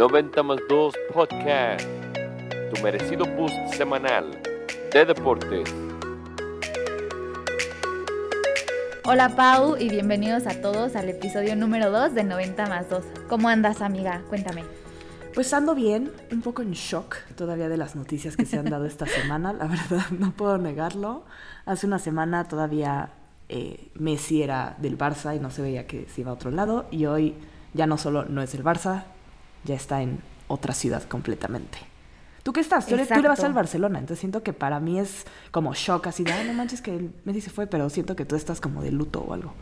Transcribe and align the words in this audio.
90 0.00 0.42
más 0.44 0.58
2 0.66 0.94
Podcast, 1.12 1.84
tu 2.72 2.82
merecido 2.82 3.26
boost 3.36 3.54
semanal 3.74 4.30
de 4.94 5.04
deportes. 5.04 5.70
Hola 9.04 9.28
Pau 9.36 9.76
y 9.76 9.90
bienvenidos 9.90 10.46
a 10.46 10.62
todos 10.62 10.96
al 10.96 11.10
episodio 11.10 11.54
número 11.54 11.90
2 11.90 12.14
de 12.14 12.24
90 12.24 12.66
más 12.68 12.88
2. 12.88 13.04
¿Cómo 13.28 13.50
andas 13.50 13.82
amiga? 13.82 14.22
Cuéntame. 14.30 14.64
Pues 15.34 15.52
ando 15.52 15.74
bien, 15.74 16.10
un 16.32 16.40
poco 16.40 16.62
en 16.62 16.72
shock 16.72 17.18
todavía 17.36 17.68
de 17.68 17.76
las 17.76 17.94
noticias 17.94 18.38
que 18.38 18.46
se 18.46 18.58
han 18.58 18.70
dado 18.70 18.86
esta 18.86 19.04
semana, 19.04 19.52
la 19.52 19.66
verdad, 19.66 20.08
no 20.18 20.32
puedo 20.32 20.56
negarlo. 20.56 21.24
Hace 21.66 21.86
una 21.86 21.98
semana 21.98 22.48
todavía 22.48 23.10
eh, 23.50 23.90
Messi 23.96 24.42
era 24.42 24.76
del 24.78 24.96
Barça 24.96 25.36
y 25.36 25.40
no 25.40 25.50
se 25.50 25.60
veía 25.60 25.86
que 25.86 26.06
se 26.08 26.22
iba 26.22 26.30
a 26.30 26.34
otro 26.34 26.50
lado 26.50 26.86
y 26.90 27.04
hoy 27.04 27.34
ya 27.74 27.86
no 27.86 27.98
solo 27.98 28.24
no 28.24 28.40
es 28.40 28.54
el 28.54 28.64
Barça, 28.64 29.04
ya 29.64 29.74
está 29.74 30.02
en 30.02 30.20
otra 30.48 30.74
ciudad 30.74 31.02
completamente. 31.04 31.78
¿Tú 32.42 32.52
qué 32.52 32.60
estás? 32.60 32.86
Tú, 32.86 32.96
le 32.96 33.04
vas 33.04 33.44
al 33.44 33.52
Barcelona, 33.52 33.98
entonces 33.98 34.20
siento 34.20 34.42
que 34.42 34.52
para 34.52 34.80
mí 34.80 34.98
es 34.98 35.26
como 35.50 35.74
shock, 35.74 36.06
así 36.06 36.24
de, 36.24 36.44
no 36.44 36.54
manches 36.54 36.80
que 36.80 37.10
Messi 37.24 37.42
se 37.42 37.50
fue, 37.50 37.66
pero 37.66 37.90
siento 37.90 38.16
que 38.16 38.24
tú 38.24 38.34
estás 38.34 38.60
como 38.60 38.82
de 38.82 38.90
luto 38.90 39.20
o 39.20 39.34
algo. 39.34 39.52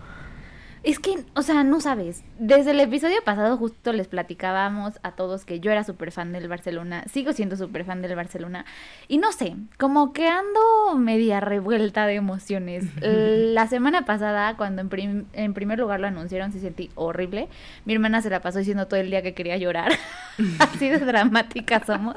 Es 0.82 0.98
que, 0.98 1.24
o 1.34 1.42
sea, 1.42 1.64
no 1.64 1.80
sabes. 1.80 2.24
Desde 2.38 2.70
el 2.70 2.80
episodio 2.80 3.22
pasado 3.24 3.56
justo 3.56 3.92
les 3.92 4.06
platicábamos 4.06 4.94
a 5.02 5.12
todos 5.12 5.44
que 5.44 5.60
yo 5.60 5.70
era 5.70 5.84
súper 5.84 6.12
fan 6.12 6.32
del 6.32 6.48
Barcelona. 6.48 7.04
Sigo 7.10 7.32
siendo 7.32 7.56
súper 7.56 7.84
fan 7.84 8.00
del 8.02 8.14
Barcelona. 8.14 8.64
Y 9.08 9.18
no 9.18 9.32
sé, 9.32 9.56
como 9.78 10.12
que 10.12 10.28
ando 10.28 10.96
media 10.96 11.40
revuelta 11.40 12.06
de 12.06 12.14
emociones. 12.14 12.84
la 13.00 13.66
semana 13.66 14.04
pasada, 14.04 14.56
cuando 14.56 14.82
en, 14.82 15.26
en, 15.32 15.54
primer 15.54 15.78
lugar 15.78 16.00
lo 16.00 16.06
anunciaron, 16.06 16.52
se 16.52 16.60
sentí 16.60 16.90
horrible. 16.94 17.48
Mi 17.84 17.94
hermana 17.94 18.22
se 18.22 18.30
la 18.30 18.40
pasó 18.40 18.58
diciendo 18.58 18.86
todo 18.86 19.00
el 19.00 19.10
día 19.10 19.22
que 19.22 19.34
quería 19.34 19.56
llorar. 19.56 19.92
Así 20.60 20.88
de 20.88 20.98
dramática 20.98 21.84
somos. 21.84 22.16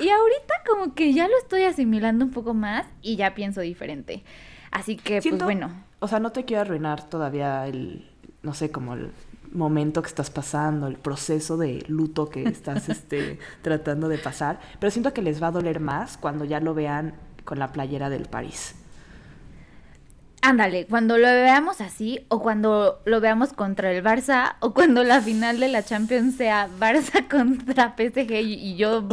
Y 0.00 0.08
ahorita 0.08 0.54
como 0.68 0.94
que 0.94 1.12
ya 1.12 1.26
lo 1.26 1.36
estoy 1.38 1.64
asimilando 1.64 2.24
un 2.24 2.30
poco 2.30 2.54
más 2.54 2.86
y 3.02 3.16
ya 3.16 3.34
pienso 3.34 3.60
diferente. 3.60 4.22
Así 4.70 4.96
que, 4.96 5.20
pues 5.20 5.42
bueno. 5.42 5.87
O 6.00 6.08
sea, 6.08 6.20
no 6.20 6.32
te 6.32 6.44
quiero 6.44 6.62
arruinar 6.62 7.08
todavía 7.08 7.66
el, 7.66 8.08
no 8.42 8.54
sé, 8.54 8.70
como 8.70 8.94
el 8.94 9.10
momento 9.52 10.02
que 10.02 10.08
estás 10.08 10.30
pasando, 10.30 10.86
el 10.86 10.96
proceso 10.96 11.56
de 11.56 11.84
luto 11.88 12.28
que 12.28 12.44
estás 12.44 12.88
este, 12.88 13.38
tratando 13.62 14.08
de 14.08 14.18
pasar, 14.18 14.60
pero 14.78 14.90
siento 14.90 15.12
que 15.12 15.22
les 15.22 15.42
va 15.42 15.48
a 15.48 15.52
doler 15.52 15.80
más 15.80 16.16
cuando 16.16 16.44
ya 16.44 16.60
lo 16.60 16.74
vean 16.74 17.14
con 17.44 17.58
la 17.58 17.72
playera 17.72 18.10
del 18.10 18.26
París. 18.26 18.74
Ándale, 20.40 20.86
cuando 20.86 21.18
lo 21.18 21.26
veamos 21.26 21.80
así, 21.80 22.24
o 22.28 22.40
cuando 22.40 23.00
lo 23.04 23.20
veamos 23.20 23.52
contra 23.52 23.90
el 23.90 24.04
Barça, 24.04 24.54
o 24.60 24.72
cuando 24.72 25.02
la 25.02 25.20
final 25.20 25.58
de 25.58 25.68
la 25.68 25.82
Champions 25.82 26.36
sea 26.36 26.68
Barça 26.78 27.26
contra 27.30 27.94
PSG 27.96 28.40
y, 28.42 28.76
yo 28.76 29.08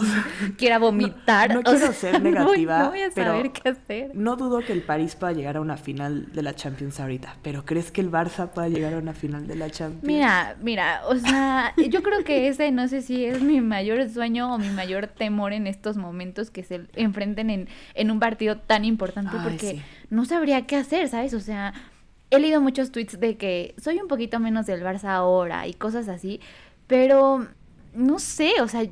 quiera 0.57 0.77
vomitar. 0.77 1.53
No, 1.53 1.63
quiero 1.63 1.91
ser 1.93 2.21
negativa, 2.23 2.79
no 2.79 2.89
voy, 2.89 3.01
a 3.01 3.11
saber 3.11 3.51
qué 3.51 3.69
hacer. 3.69 4.11
No 4.13 4.35
dudo 4.35 4.59
que 4.59 4.73
el 4.73 4.81
París 4.81 5.15
pueda 5.15 5.33
llegar 5.33 5.57
a 5.57 5.61
una 5.61 5.77
final 5.77 6.31
de 6.31 6.43
la 6.43 6.53
Champions 6.53 6.99
ahorita, 6.99 7.37
pero 7.41 7.65
¿crees 7.65 7.91
que 7.91 8.01
el 8.01 8.11
Barça 8.11 8.49
pueda 8.49 8.69
llegar 8.69 8.93
a 8.93 8.97
una 8.97 9.13
final 9.13 9.47
de 9.47 9.55
la 9.55 9.69
Champions? 9.69 10.03
Mira, 10.03 10.55
mira, 10.61 11.01
o 11.07 11.15
sea, 11.15 11.73
yo 11.89 12.03
creo 12.03 12.23
que 12.23 12.47
ese 12.47 12.71
no 12.71 12.87
sé 12.87 13.01
si 13.01 13.25
es 13.25 13.41
mi 13.41 13.61
mayor 13.61 14.07
sueño 14.09 14.53
o 14.53 14.57
mi 14.57 14.69
mayor 14.69 15.07
temor 15.07 15.53
en 15.53 15.65
estos 15.65 15.97
momentos 15.97 16.51
que 16.51 16.63
se 16.63 16.81
enfrenten 16.95 17.49
en, 17.49 17.67
en 17.95 18.11
un 18.11 18.19
partido 18.19 18.57
tan 18.57 18.85
importante, 18.85 19.37
porque 19.43 19.81
no 20.09 20.25
sabría 20.25 20.65
qué 20.65 20.75
hacer, 20.75 21.07
¿sabes? 21.09 21.33
O 21.33 21.39
sea, 21.39 21.73
he 22.29 22.39
leído 22.39 22.61
muchos 22.61 22.91
tweets 22.91 23.19
de 23.19 23.37
que 23.37 23.75
soy 23.77 23.99
un 23.99 24.07
poquito 24.07 24.39
menos 24.39 24.65
del 24.65 24.83
Barça 24.83 25.09
ahora 25.09 25.67
y 25.67 25.73
cosas 25.73 26.07
así, 26.07 26.39
pero 26.87 27.47
no 27.93 28.19
sé, 28.19 28.61
o 28.61 28.67
sea, 28.67 28.83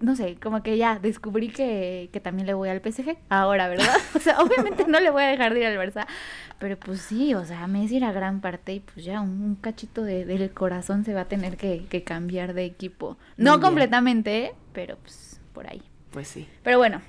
no 0.00 0.14
sé, 0.14 0.36
como 0.36 0.62
que 0.62 0.76
ya 0.76 0.98
descubrí 0.98 1.48
que, 1.48 2.08
que 2.12 2.20
también 2.20 2.46
le 2.46 2.54
voy 2.54 2.68
al 2.68 2.80
PSG 2.80 3.16
ahora, 3.28 3.68
¿verdad? 3.68 3.96
O 4.14 4.20
sea, 4.20 4.40
obviamente 4.40 4.84
no 4.86 5.00
le 5.00 5.10
voy 5.10 5.22
a 5.22 5.26
dejar 5.26 5.54
de 5.54 5.60
ir 5.60 5.66
al 5.66 5.76
Barça, 5.76 6.06
pero 6.58 6.78
pues 6.78 7.00
sí, 7.00 7.34
o 7.34 7.44
sea, 7.44 7.66
Messi 7.66 7.96
era 7.96 8.12
gran 8.12 8.40
parte 8.40 8.74
y 8.74 8.80
pues 8.80 9.04
ya 9.04 9.20
un, 9.20 9.56
cachito 9.56 10.02
de, 10.02 10.24
del 10.24 10.50
corazón 10.52 11.04
se 11.04 11.14
va 11.14 11.22
a 11.22 11.28
tener 11.28 11.56
que, 11.56 11.84
que 11.88 12.04
cambiar 12.04 12.54
de 12.54 12.64
equipo. 12.64 13.16
No 13.36 13.60
completamente, 13.60 14.54
pero 14.72 14.96
pues 14.96 15.40
por 15.52 15.66
ahí. 15.66 15.82
Pues 16.10 16.28
sí. 16.28 16.48
Pero 16.62 16.78
bueno, 16.78 17.00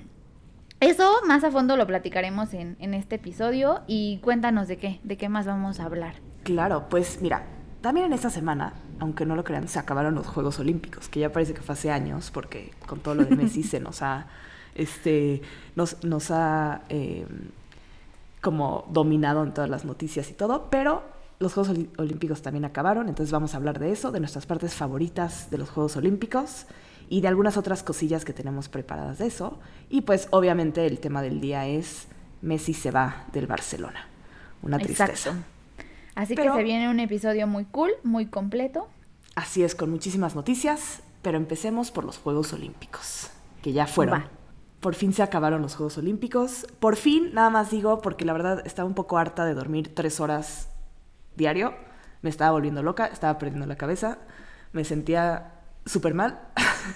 eso 0.80 1.12
más 1.28 1.44
a 1.44 1.52
fondo 1.52 1.76
lo 1.76 1.86
platicaremos 1.86 2.54
en, 2.54 2.78
en, 2.80 2.94
este 2.94 3.16
episodio 3.16 3.82
y 3.88 4.20
cuéntanos 4.20 4.68
de 4.68 4.78
qué, 4.78 5.00
de 5.04 5.18
qué 5.18 5.30
más 5.30 5.46
vamos 5.46 5.80
a 5.80 5.86
hablar. 5.86 6.16
Claro, 6.44 6.88
pues 6.90 7.22
mira, 7.22 7.46
también 7.82 8.08
en 8.08 8.14
esta 8.14 8.30
semana, 8.30 8.74
aunque 9.00 9.26
no 9.26 9.36
lo 9.36 9.44
crean, 9.44 9.68
se 9.68 9.80
acabaron 9.80 10.16
los 10.16 10.28
Juegos 10.28 10.60
Olímpicos, 10.60 11.08
que 11.08 11.22
ya 11.22 11.32
parece 11.32 11.54
que 11.54 11.62
fue 11.62 11.74
hace 11.74 11.92
años, 11.92 12.32
porque 12.32 12.72
con 12.88 13.00
todo 13.00 13.16
lo 13.16 13.26
de 13.26 13.36
Messi 13.36 13.64
se 13.64 13.80
nos 13.80 14.02
ha, 14.02 14.28
este, 14.76 15.42
nos, 15.76 16.04
nos 16.04 16.32
ha 16.32 16.82
eh, 16.90 17.26
como 18.42 18.86
dominado 18.90 19.44
en 19.44 19.54
todas 19.54 19.70
las 19.70 19.86
noticias 19.86 20.30
y 20.30 20.34
todo, 20.34 20.70
pero 20.70 21.04
los 21.40 21.54
Juegos 21.54 21.78
Olímpicos 21.98 22.42
también 22.42 22.66
acabaron, 22.66 23.08
entonces 23.08 23.32
vamos 23.32 23.54
a 23.54 23.58
hablar 23.58 23.80
de 23.80 23.92
eso, 23.92 24.12
de 24.12 24.20
nuestras 24.20 24.46
partes 24.46 24.76
favoritas 24.76 25.50
de 25.50 25.58
los 25.58 25.70
Juegos 25.70 25.96
Olímpicos 25.96 26.66
y 27.10 27.22
de 27.22 27.28
algunas 27.28 27.58
otras 27.58 27.82
cosillas 27.82 28.24
que 28.24 28.34
tenemos 28.34 28.70
preparadas 28.70 29.18
de 29.18 29.28
eso. 29.28 29.60
Y 29.90 30.02
pues 30.02 30.28
obviamente 30.30 30.86
el 30.86 31.00
tema 31.00 31.22
del 31.24 31.42
día 31.42 31.68
es 31.68 32.08
Messi 32.42 32.74
se 32.74 32.92
va 32.92 33.26
del 33.34 33.48
Barcelona. 33.48 34.08
Una 34.62 34.78
tristeza. 34.78 35.06
Exacto. 35.12 35.44
Así 36.16 36.36
que 36.36 36.52
se 36.52 36.64
viene 36.64 36.90
un 36.90 37.00
episodio 37.00 37.48
muy 37.48 37.66
cool, 37.66 37.92
muy 38.04 38.28
completo. 38.28 38.88
Así 39.36 39.64
es, 39.64 39.74
con 39.74 39.90
muchísimas 39.90 40.36
noticias, 40.36 41.02
pero 41.22 41.38
empecemos 41.38 41.92
por 41.92 42.04
los 42.04 42.18
Juegos 42.18 42.54
Olímpicos, 42.54 43.30
que 43.64 43.74
ya 43.74 43.88
fueron. 43.88 44.26
Por 44.80 44.96
fin 44.96 45.12
se 45.12 45.24
acabaron 45.24 45.62
los 45.62 45.76
Juegos 45.76 45.98
Olímpicos. 45.98 46.68
Por 46.80 46.96
fin, 46.96 47.34
nada 47.34 47.50
más 47.50 47.72
digo, 47.72 48.02
porque 48.02 48.26
la 48.26 48.34
verdad 48.34 48.62
estaba 48.66 48.88
un 48.88 48.96
poco 48.96 49.18
harta 49.18 49.46
de 49.46 49.54
dormir 49.54 49.96
tres 49.96 50.20
horas 50.20 50.70
diario. 51.36 51.74
Me 52.22 52.30
estaba 52.30 52.52
volviendo 52.52 52.84
loca, 52.84 53.08
estaba 53.08 53.38
perdiendo 53.38 53.66
la 53.66 53.78
cabeza. 53.78 54.20
Me 54.74 54.84
sentía 54.84 55.54
súper 55.86 56.14
mal. 56.14 56.40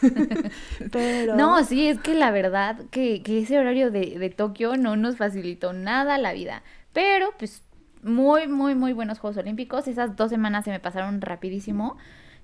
Pero... 0.91 1.35
No, 1.35 1.63
sí, 1.63 1.87
es 1.87 1.99
que 1.99 2.13
la 2.13 2.31
verdad 2.31 2.77
que, 2.91 3.21
ese 3.25 3.59
horario 3.59 3.91
de, 3.91 4.17
de, 4.19 4.29
Tokio 4.29 4.75
no 4.77 4.95
nos 4.95 5.17
facilitó 5.17 5.73
nada 5.73 6.17
la 6.17 6.33
vida. 6.33 6.63
Pero, 6.93 7.33
pues, 7.37 7.63
muy, 8.03 8.47
muy, 8.47 8.75
muy 8.75 8.93
buenos 8.93 9.19
Juegos 9.19 9.37
Olímpicos. 9.37 9.87
Esas 9.87 10.15
dos 10.15 10.29
semanas 10.29 10.65
se 10.65 10.71
me 10.71 10.79
pasaron 10.79 11.21
rapidísimo. 11.21 11.97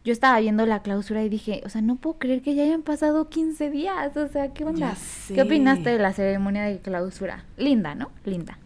Yo 0.05 0.13
estaba 0.13 0.39
viendo 0.39 0.65
la 0.65 0.81
clausura 0.81 1.23
y 1.23 1.29
dije, 1.29 1.61
o 1.65 1.69
sea, 1.69 1.81
no 1.81 1.97
puedo 1.97 2.17
creer 2.17 2.41
que 2.41 2.55
ya 2.55 2.63
hayan 2.63 2.83
pasado 2.83 3.29
15 3.29 3.69
días. 3.69 4.15
O 4.15 4.27
sea, 4.27 4.53
¿qué 4.53 4.63
onda? 4.63 4.95
¿Qué 5.27 5.41
opinaste 5.41 5.89
de 5.89 5.99
la 5.99 6.13
ceremonia 6.13 6.63
de 6.63 6.79
clausura? 6.79 7.43
Linda, 7.57 7.95
¿no? 7.95 8.09
Linda. 8.23 8.57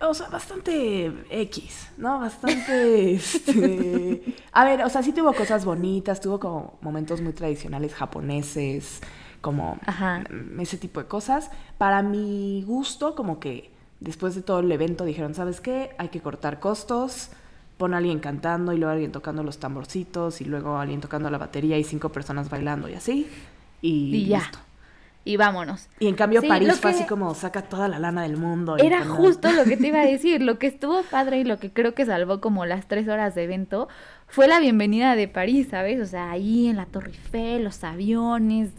O 0.00 0.14
sea, 0.14 0.28
bastante 0.28 1.12
X, 1.30 1.88
¿no? 1.96 2.20
Bastante... 2.20 3.14
Este... 3.18 4.36
A 4.52 4.64
ver, 4.64 4.82
o 4.82 4.88
sea, 4.88 5.02
sí 5.02 5.12
tuvo 5.12 5.32
cosas 5.32 5.64
bonitas, 5.64 6.20
tuvo 6.20 6.38
como 6.38 6.78
momentos 6.80 7.20
muy 7.20 7.32
tradicionales 7.32 7.94
japoneses, 7.94 9.00
como 9.40 9.78
ese 10.60 10.78
tipo 10.78 11.00
de 11.00 11.06
cosas. 11.06 11.50
Para 11.78 12.02
mi 12.02 12.62
gusto, 12.66 13.14
como 13.14 13.40
que 13.40 13.70
después 14.00 14.34
de 14.34 14.42
todo 14.42 14.60
el 14.60 14.70
evento 14.70 15.04
dijeron, 15.04 15.34
¿sabes 15.34 15.60
qué? 15.60 15.90
Hay 15.98 16.08
que 16.08 16.20
cortar 16.20 16.60
costos, 16.60 17.30
pon 17.76 17.94
a 17.94 17.98
alguien 17.98 18.20
cantando 18.20 18.72
y 18.72 18.78
luego 18.78 18.92
alguien 18.92 19.12
tocando 19.12 19.42
los 19.42 19.58
tamborcitos 19.58 20.40
y 20.40 20.44
luego 20.44 20.76
alguien 20.78 21.00
tocando 21.00 21.30
la 21.30 21.38
batería 21.38 21.78
y 21.78 21.84
cinco 21.84 22.10
personas 22.10 22.50
bailando 22.50 22.88
y 22.88 22.94
así. 22.94 23.28
Y, 23.80 24.26
ya. 24.26 24.38
Listo 24.38 24.67
y 25.24 25.36
vámonos. 25.36 25.88
Y 25.98 26.08
en 26.08 26.14
cambio 26.14 26.42
París 26.42 26.78
fue 26.80 26.92
así 26.92 27.04
como 27.04 27.34
saca 27.34 27.62
toda 27.62 27.88
la 27.88 27.98
lana 27.98 28.22
del 28.22 28.36
mundo. 28.36 28.76
Era 28.78 29.04
justo 29.04 29.52
lo 29.52 29.64
que 29.64 29.76
te 29.76 29.88
iba 29.88 30.00
a 30.00 30.06
decir, 30.06 30.42
lo 30.42 30.58
que 30.58 30.66
estuvo 30.66 31.02
padre 31.02 31.38
y 31.38 31.44
lo 31.44 31.58
que 31.58 31.70
creo 31.70 31.94
que 31.94 32.06
salvó 32.06 32.40
como 32.40 32.64
las 32.64 32.88
tres 32.88 33.08
horas 33.08 33.34
de 33.34 33.44
evento 33.44 33.88
fue 34.26 34.48
la 34.48 34.60
bienvenida 34.60 35.16
de 35.16 35.28
París, 35.28 35.68
¿sabes? 35.70 36.00
O 36.00 36.06
sea, 36.06 36.30
ahí 36.30 36.68
en 36.68 36.76
la 36.76 36.86
Torre 36.86 37.10
Eiffel, 37.10 37.64
los 37.64 37.82
aviones, 37.84 38.70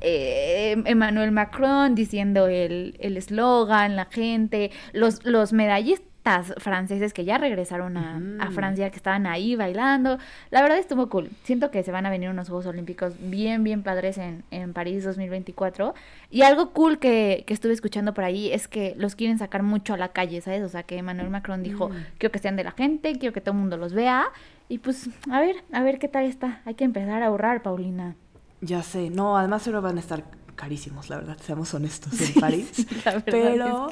eh, 0.00 0.82
Emmanuel 0.84 1.32
Macron 1.32 1.94
diciendo 1.94 2.46
el 2.46 2.96
eslogan, 3.00 3.96
la 3.96 4.06
gente, 4.06 4.70
los, 4.92 5.24
los 5.24 5.52
medallistas 5.52 6.13
franceses 6.58 7.12
que 7.12 7.24
ya 7.24 7.38
regresaron 7.38 7.96
a, 7.96 8.50
Francia, 8.50 8.90
que 8.90 8.96
estaban 8.96 9.26
ahí 9.26 9.56
bailando. 9.56 10.18
La 10.50 10.62
verdad 10.62 10.78
estuvo 10.78 11.08
cool. 11.08 11.30
Siento 11.44 11.70
que 11.70 11.82
se 11.82 11.92
van 11.92 12.06
a 12.06 12.10
venir 12.10 12.30
unos 12.30 12.48
Juegos 12.48 12.66
Olímpicos 12.66 13.14
bien, 13.18 13.62
bien 13.62 13.82
padres 13.82 14.18
en, 14.18 14.42
en 14.50 14.72
París 14.72 15.04
2024. 15.04 15.94
Y 16.30 16.42
algo 16.42 16.70
cool 16.70 16.98
que, 16.98 17.44
que, 17.46 17.52
estuve 17.52 17.72
escuchando 17.72 18.14
por 18.14 18.24
ahí 18.24 18.50
es 18.52 18.68
que 18.68 18.94
los 18.96 19.14
quieren 19.16 19.38
sacar 19.38 19.62
mucho 19.62 19.94
a 19.94 19.96
la 19.96 20.08
calle, 20.08 20.40
¿sabes? 20.40 20.62
O 20.62 20.68
sea, 20.68 20.82
que 20.82 20.96
Emmanuel 20.96 21.30
Macron 21.30 21.62
dijo, 21.62 21.88
mm. 21.88 21.92
quiero 22.18 22.32
que 22.32 22.38
sean 22.38 22.56
de 22.56 22.64
la 22.64 22.72
gente, 22.72 23.18
quiero 23.18 23.32
que 23.32 23.40
todo 23.40 23.52
el 23.52 23.60
mundo 23.60 23.76
los 23.76 23.92
vea. 23.92 24.26
Y 24.68 24.78
pues, 24.78 25.10
a 25.30 25.40
ver, 25.40 25.56
a 25.72 25.82
ver 25.82 25.98
qué 25.98 26.08
tal 26.08 26.24
está. 26.24 26.62
Hay 26.64 26.74
que 26.74 26.84
empezar 26.84 27.22
a 27.22 27.26
ahorrar, 27.26 27.62
Paulina. 27.62 28.16
Ya 28.60 28.82
sé, 28.82 29.10
no, 29.10 29.36
además 29.36 29.62
solo 29.62 29.82
van 29.82 29.98
a 29.98 30.00
estar 30.00 30.24
carísimos, 30.54 31.10
la 31.10 31.16
verdad, 31.16 31.36
seamos 31.44 31.72
honestos, 31.74 32.20
en 32.20 32.34
París. 32.40 32.86
Pero 33.24 33.88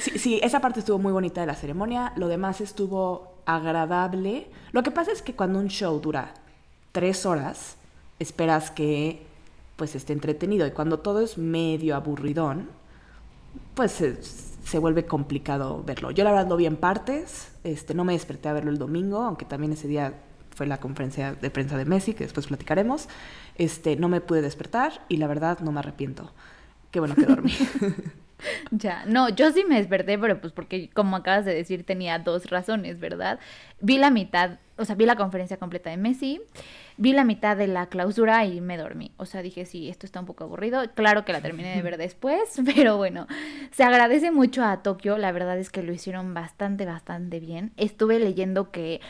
sí. 0.00 0.18
sí, 0.18 0.40
esa 0.42 0.60
parte 0.60 0.80
estuvo 0.80 0.98
muy 0.98 1.12
bonita 1.12 1.40
de 1.40 1.46
la 1.46 1.54
ceremonia, 1.54 2.12
lo 2.16 2.28
demás 2.28 2.60
estuvo 2.60 3.34
agradable. 3.46 4.48
Lo 4.72 4.82
que 4.82 4.90
pasa 4.90 5.12
es 5.12 5.22
que 5.22 5.34
cuando 5.34 5.58
un 5.58 5.68
show 5.68 6.00
dura 6.00 6.34
tres 6.92 7.26
horas, 7.26 7.76
esperas 8.18 8.70
que 8.70 9.26
pues 9.76 9.94
esté 9.94 10.12
entretenido 10.12 10.66
y 10.66 10.70
cuando 10.70 11.00
todo 11.00 11.20
es 11.20 11.36
medio 11.36 11.96
aburridón, 11.96 12.68
pues 13.74 13.92
se, 13.92 14.22
se 14.22 14.78
vuelve 14.78 15.06
complicado 15.06 15.82
verlo. 15.84 16.10
Yo 16.10 16.24
la 16.24 16.32
verdad 16.32 16.48
lo 16.48 16.56
vi 16.56 16.66
en 16.66 16.76
partes, 16.76 17.52
este, 17.62 17.94
no 17.94 18.04
me 18.04 18.14
desperté 18.14 18.48
a 18.48 18.52
verlo 18.52 18.70
el 18.70 18.78
domingo, 18.78 19.22
aunque 19.22 19.44
también 19.44 19.72
ese 19.72 19.86
día 19.86 20.14
fue 20.56 20.66
la 20.66 20.78
conferencia 20.78 21.34
de 21.34 21.50
prensa 21.50 21.76
de 21.76 21.84
Messi, 21.84 22.14
que 22.14 22.24
después 22.24 22.46
platicaremos. 22.46 23.08
Este, 23.56 23.96
no 23.96 24.08
me 24.08 24.22
pude 24.22 24.40
despertar 24.40 25.04
y 25.08 25.18
la 25.18 25.26
verdad 25.26 25.60
no 25.60 25.70
me 25.70 25.80
arrepiento. 25.80 26.32
Qué 26.90 26.98
bueno 26.98 27.14
que 27.14 27.26
dormí. 27.26 27.52
Ya, 28.70 29.04
no, 29.06 29.30
yo 29.30 29.50
sí 29.50 29.64
me 29.66 29.76
desperté, 29.76 30.18
pero 30.18 30.40
pues 30.40 30.52
porque 30.52 30.90
como 30.90 31.16
acabas 31.16 31.46
de 31.46 31.54
decir 31.54 31.84
tenía 31.84 32.18
dos 32.18 32.50
razones, 32.50 33.00
¿verdad? 33.00 33.40
Vi 33.80 33.96
la 33.96 34.10
mitad, 34.10 34.58
o 34.76 34.84
sea, 34.84 34.94
vi 34.94 35.06
la 35.06 35.16
conferencia 35.16 35.56
completa 35.56 35.88
de 35.88 35.96
Messi, 35.96 36.42
vi 36.98 37.14
la 37.14 37.24
mitad 37.24 37.56
de 37.56 37.66
la 37.66 37.86
clausura 37.86 38.44
y 38.44 38.60
me 38.60 38.76
dormí. 38.76 39.12
O 39.16 39.24
sea, 39.24 39.40
dije, 39.40 39.64
sí, 39.64 39.88
esto 39.88 40.04
está 40.04 40.20
un 40.20 40.26
poco 40.26 40.44
aburrido. 40.44 40.82
Claro 40.94 41.24
que 41.24 41.32
la 41.32 41.40
terminé 41.40 41.74
de 41.74 41.82
ver 41.82 41.96
después, 41.98 42.60
pero 42.74 42.98
bueno, 42.98 43.26
se 43.70 43.84
agradece 43.84 44.30
mucho 44.30 44.62
a 44.62 44.82
Tokio, 44.82 45.16
la 45.16 45.32
verdad 45.32 45.58
es 45.58 45.70
que 45.70 45.82
lo 45.82 45.92
hicieron 45.92 46.34
bastante, 46.34 46.84
bastante 46.84 47.40
bien. 47.40 47.72
Estuve 47.78 48.18
leyendo 48.18 48.70
que 48.70 49.00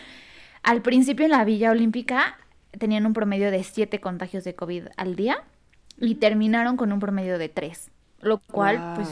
al 0.67 0.83
principio 0.83 1.25
en 1.25 1.31
la 1.33 1.45
Villa 1.45 1.71
Olímpica 1.71 2.37
tenían 2.79 3.07
un 3.07 3.15
promedio 3.15 3.51
de 3.51 3.65
siete 3.65 4.01
contagios 4.01 4.45
de 4.45 4.55
COVID 4.55 4.89
al 4.99 5.17
día 5.17 5.39
y 5.99 6.17
terminaron 6.17 6.77
con 6.77 6.93
un 6.93 7.01
promedio 7.01 7.39
de 7.39 7.49
tres. 7.49 7.91
Lo 8.21 8.39
cual, 8.39 8.93
pues, 8.97 9.09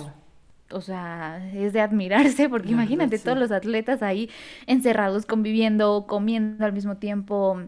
o 0.70 0.80
sea, 0.82 1.50
es 1.54 1.72
de 1.72 1.80
admirarse, 1.80 2.48
porque 2.50 2.72
imagínate 2.72 3.18
sí. 3.18 3.24
todos 3.24 3.38
los 3.38 3.50
atletas 3.52 4.02
ahí 4.02 4.28
encerrados, 4.66 5.26
conviviendo, 5.26 6.06
comiendo 6.06 6.64
al 6.66 6.72
mismo 6.74 6.96
tiempo, 6.96 7.62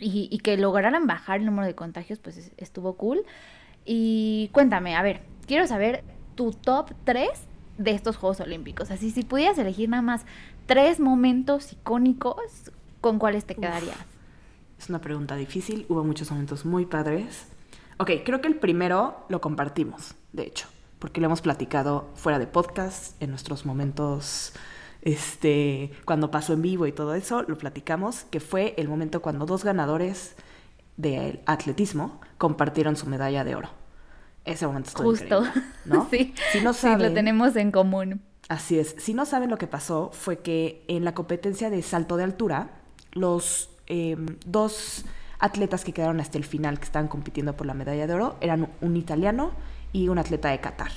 y, 0.00 0.28
y 0.30 0.38
que 0.38 0.56
lograran 0.56 1.06
bajar 1.08 1.40
el 1.40 1.46
número 1.46 1.66
de 1.66 1.74
contagios, 1.74 2.20
pues 2.20 2.36
es- 2.36 2.52
estuvo 2.56 2.94
cool. 2.96 3.24
Y 3.84 4.50
cuéntame, 4.52 4.94
a 4.96 5.02
ver, 5.02 5.22
quiero 5.46 5.66
saber 5.66 6.04
tu 6.36 6.52
top 6.52 6.92
3 7.04 7.28
de 7.78 7.92
estos 7.92 8.16
Juegos 8.16 8.40
Olímpicos. 8.40 8.90
Así, 8.90 9.10
si 9.10 9.22
pudieras 9.24 9.58
elegir 9.58 9.88
nada 9.88 10.02
más 10.02 10.26
tres 10.66 11.00
momentos 11.00 11.72
icónicos, 11.72 12.70
¿con 13.00 13.18
cuáles 13.18 13.44
te 13.44 13.54
Uf. 13.54 13.60
quedarías? 13.60 13.96
Es 14.78 14.88
una 14.88 15.00
pregunta 15.00 15.34
difícil, 15.36 15.86
hubo 15.88 16.04
muchos 16.04 16.30
momentos 16.30 16.64
muy 16.64 16.86
padres. 16.86 17.46
Ok, 17.98 18.10
creo 18.24 18.40
que 18.40 18.48
el 18.48 18.56
primero 18.56 19.24
lo 19.28 19.40
compartimos, 19.40 20.14
de 20.32 20.44
hecho, 20.44 20.68
porque 21.00 21.20
lo 21.20 21.26
hemos 21.26 21.40
platicado 21.40 22.10
fuera 22.14 22.38
de 22.38 22.46
podcast, 22.46 23.20
en 23.20 23.30
nuestros 23.30 23.66
momentos, 23.66 24.52
este, 25.02 25.90
cuando 26.04 26.30
pasó 26.30 26.52
en 26.52 26.62
vivo 26.62 26.86
y 26.86 26.92
todo 26.92 27.14
eso, 27.14 27.42
lo 27.42 27.56
platicamos, 27.58 28.24
que 28.30 28.40
fue 28.40 28.74
el 28.76 28.88
momento 28.88 29.20
cuando 29.22 29.46
dos 29.46 29.64
ganadores 29.64 30.36
del 30.96 31.40
atletismo 31.46 32.20
compartieron 32.38 32.96
su 32.96 33.06
medalla 33.06 33.44
de 33.44 33.54
oro. 33.56 33.70
Ese 34.44 34.66
momento 34.66 34.88
estuvo 34.88 35.10
Justo. 35.10 35.42
¿no? 35.84 36.08
sí, 36.10 36.34
Si 36.52 36.60
no 36.60 36.72
sí, 36.72 36.86
lo 36.86 36.92
saben- 36.98 37.14
tenemos 37.14 37.56
en 37.56 37.70
común. 37.72 38.22
Así 38.48 38.78
es. 38.78 38.94
Si 38.98 39.12
no 39.12 39.26
saben 39.26 39.50
lo 39.50 39.58
que 39.58 39.66
pasó, 39.66 40.10
fue 40.12 40.38
que 40.38 40.84
en 40.88 41.04
la 41.04 41.14
competencia 41.14 41.68
de 41.68 41.82
salto 41.82 42.16
de 42.16 42.24
altura, 42.24 42.77
los 43.12 43.70
eh, 43.86 44.16
dos 44.46 45.04
atletas 45.38 45.84
que 45.84 45.92
quedaron 45.92 46.20
hasta 46.20 46.38
el 46.38 46.44
final, 46.44 46.78
que 46.78 46.84
estaban 46.84 47.08
compitiendo 47.08 47.56
por 47.56 47.66
la 47.66 47.74
medalla 47.74 48.06
de 48.06 48.14
oro, 48.14 48.36
eran 48.40 48.68
un 48.80 48.96
italiano 48.96 49.52
y 49.92 50.08
un 50.08 50.18
atleta 50.18 50.50
de 50.50 50.60
Qatar. 50.60 50.90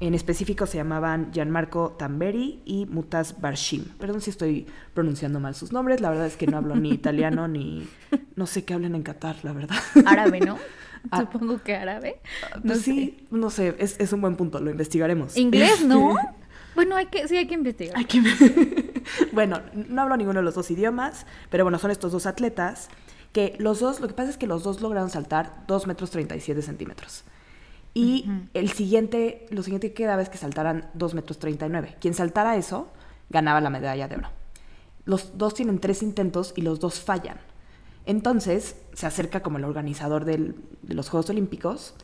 En 0.00 0.12
específico 0.14 0.66
se 0.66 0.76
llamaban 0.76 1.30
Gianmarco 1.32 1.90
Tamberi 1.96 2.60
y 2.64 2.84
Mutaz 2.86 3.40
Barshim. 3.40 3.84
Perdón 3.98 4.20
si 4.20 4.30
estoy 4.30 4.66
pronunciando 4.92 5.38
mal 5.38 5.54
sus 5.54 5.72
nombres, 5.72 6.00
la 6.00 6.10
verdad 6.10 6.26
es 6.26 6.36
que 6.36 6.46
no 6.48 6.56
hablo 6.58 6.74
ni 6.74 6.90
italiano 6.92 7.46
ni... 7.48 7.86
No 8.34 8.46
sé 8.46 8.64
qué 8.64 8.74
hablan 8.74 8.96
en 8.96 9.02
Qatar, 9.04 9.36
la 9.44 9.52
verdad. 9.52 9.76
Árabe, 10.04 10.40
¿no? 10.40 10.58
Ah. 11.10 11.20
Supongo 11.20 11.62
que 11.62 11.76
árabe. 11.76 12.18
Pues 12.52 12.64
No 12.64 12.74
sé. 12.76 12.80
sí, 12.80 13.26
no 13.30 13.50
sé, 13.50 13.76
es, 13.78 14.00
es 14.00 14.14
un 14.14 14.22
buen 14.22 14.36
punto, 14.36 14.58
lo 14.58 14.70
investigaremos. 14.70 15.36
Inglés, 15.36 15.84
¿no? 15.84 16.16
Bueno, 16.74 16.96
hay 16.96 17.06
que, 17.06 17.28
sí 17.28 17.36
hay 17.36 17.46
que 17.46 17.52
investigar. 17.54 17.94
Hay 17.98 18.06
que- 18.06 18.20
bueno, 19.32 19.60
no 19.74 20.02
hablo 20.02 20.16
ninguno 20.16 20.40
de 20.40 20.44
los 20.44 20.54
dos 20.54 20.70
idiomas, 20.70 21.26
pero 21.50 21.64
bueno, 21.64 21.78
son 21.78 21.90
estos 21.90 22.12
dos 22.12 22.26
atletas 22.26 22.88
que 23.32 23.56
los 23.58 23.80
dos, 23.80 24.00
lo 24.00 24.08
que 24.08 24.14
pasa 24.14 24.30
es 24.30 24.36
que 24.36 24.46
los 24.46 24.62
dos 24.62 24.80
lograron 24.80 25.10
saltar 25.10 25.64
2 25.66 25.86
metros 25.88 26.10
37 26.10 26.62
centímetros. 26.62 27.24
Y 27.92 28.28
el 28.54 28.70
siguiente, 28.72 29.46
lo 29.50 29.62
siguiente 29.62 29.88
que 29.88 29.94
quedaba 29.94 30.20
es 30.22 30.28
que 30.28 30.38
saltaran 30.38 30.90
2 30.94 31.14
metros 31.14 31.38
39. 31.38 31.96
Quien 32.00 32.14
saltara 32.14 32.56
eso, 32.56 32.88
ganaba 33.30 33.60
la 33.60 33.70
medalla 33.70 34.08
de 34.08 34.16
oro. 34.16 34.28
Los 35.04 35.36
dos 35.38 35.54
tienen 35.54 35.78
tres 35.78 36.02
intentos 36.02 36.52
y 36.56 36.62
los 36.62 36.80
dos 36.80 37.00
fallan. 37.00 37.38
Entonces 38.06 38.76
se 38.94 39.06
acerca 39.06 39.42
como 39.42 39.58
el 39.58 39.64
organizador 39.64 40.24
del- 40.24 40.56
de 40.82 40.94
los 40.94 41.08
Juegos 41.08 41.30
Olímpicos 41.30 41.94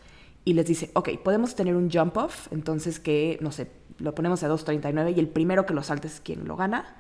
y 0.45 0.55
les 0.55 0.67
dice, 0.67 0.91
ok, 0.95 1.11
podemos 1.23 1.55
tener 1.55 1.77
un 1.77 1.91
jump 1.91 2.17
off, 2.17 2.49
entonces 2.53 2.99
que, 3.01 3.39
no 3.41 3.53
sé, 3.53 3.71
lo 4.01 4.15
ponemos 4.15 4.43
a 4.43 4.49
2.39 4.49 5.17
y 5.17 5.21
el 5.21 5.29
primero 5.29 5.67
que 5.67 5.75
lo 5.75 5.83
salte 5.83 6.09
es 6.09 6.21
quien 6.21 6.47
lo 6.49 6.57
gana. 6.57 6.97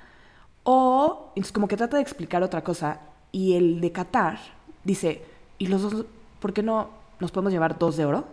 O, 0.62 1.32
entonces 1.34 1.52
como 1.52 1.68
que 1.68 1.76
trata 1.76 1.96
de 1.96 2.02
explicar 2.02 2.42
otra 2.42 2.62
cosa 2.62 3.00
y 3.32 3.54
el 3.54 3.80
de 3.80 3.92
Qatar 3.92 4.38
dice, 4.84 5.22
¿y 5.58 5.66
los 5.66 5.82
dos, 5.82 6.06
por 6.38 6.52
qué 6.52 6.62
no 6.62 6.90
nos 7.18 7.32
podemos 7.32 7.52
llevar 7.52 7.78
dos 7.78 7.96
de 7.96 8.04
oro? 8.04 8.26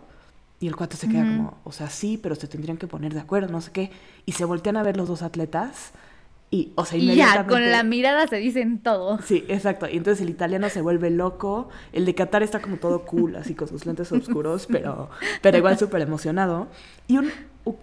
Y 0.60 0.66
el 0.66 0.74
cuate 0.74 0.96
se 0.96 1.08
queda 1.08 1.22
como, 1.22 1.58
o 1.62 1.70
sea, 1.70 1.88
sí, 1.88 2.18
pero 2.20 2.34
se 2.34 2.48
tendrían 2.48 2.78
que 2.78 2.88
poner 2.88 3.14
de 3.14 3.20
acuerdo, 3.20 3.48
no 3.48 3.60
sé 3.60 3.70
qué. 3.70 3.92
Y 4.26 4.32
se 4.32 4.44
voltean 4.44 4.76
a 4.76 4.82
ver 4.82 4.96
los 4.96 5.06
dos 5.06 5.22
atletas 5.22 5.92
y, 6.50 6.72
o 6.76 6.84
sea, 6.84 6.98
Y 6.98 7.06
ya, 7.06 7.12
inmediatamente... 7.12 7.52
con 7.52 7.70
la 7.70 7.82
mirada 7.82 8.26
se 8.26 8.36
dicen 8.36 8.78
todo. 8.78 9.18
Sí, 9.22 9.44
exacto. 9.48 9.86
Y 9.88 9.98
entonces 9.98 10.22
el 10.22 10.30
italiano 10.30 10.68
se 10.70 10.80
vuelve 10.80 11.10
loco. 11.10 11.68
El 11.92 12.06
de 12.06 12.14
Qatar 12.14 12.42
está 12.42 12.60
como 12.60 12.78
todo 12.78 13.04
cool, 13.04 13.36
así 13.36 13.54
con 13.54 13.68
sus 13.68 13.84
lentes 13.84 14.10
oscuros, 14.12 14.66
pero, 14.70 15.10
pero 15.42 15.58
igual 15.58 15.78
súper 15.78 16.00
emocionado. 16.00 16.68
Y 17.06 17.18
un, 17.18 17.30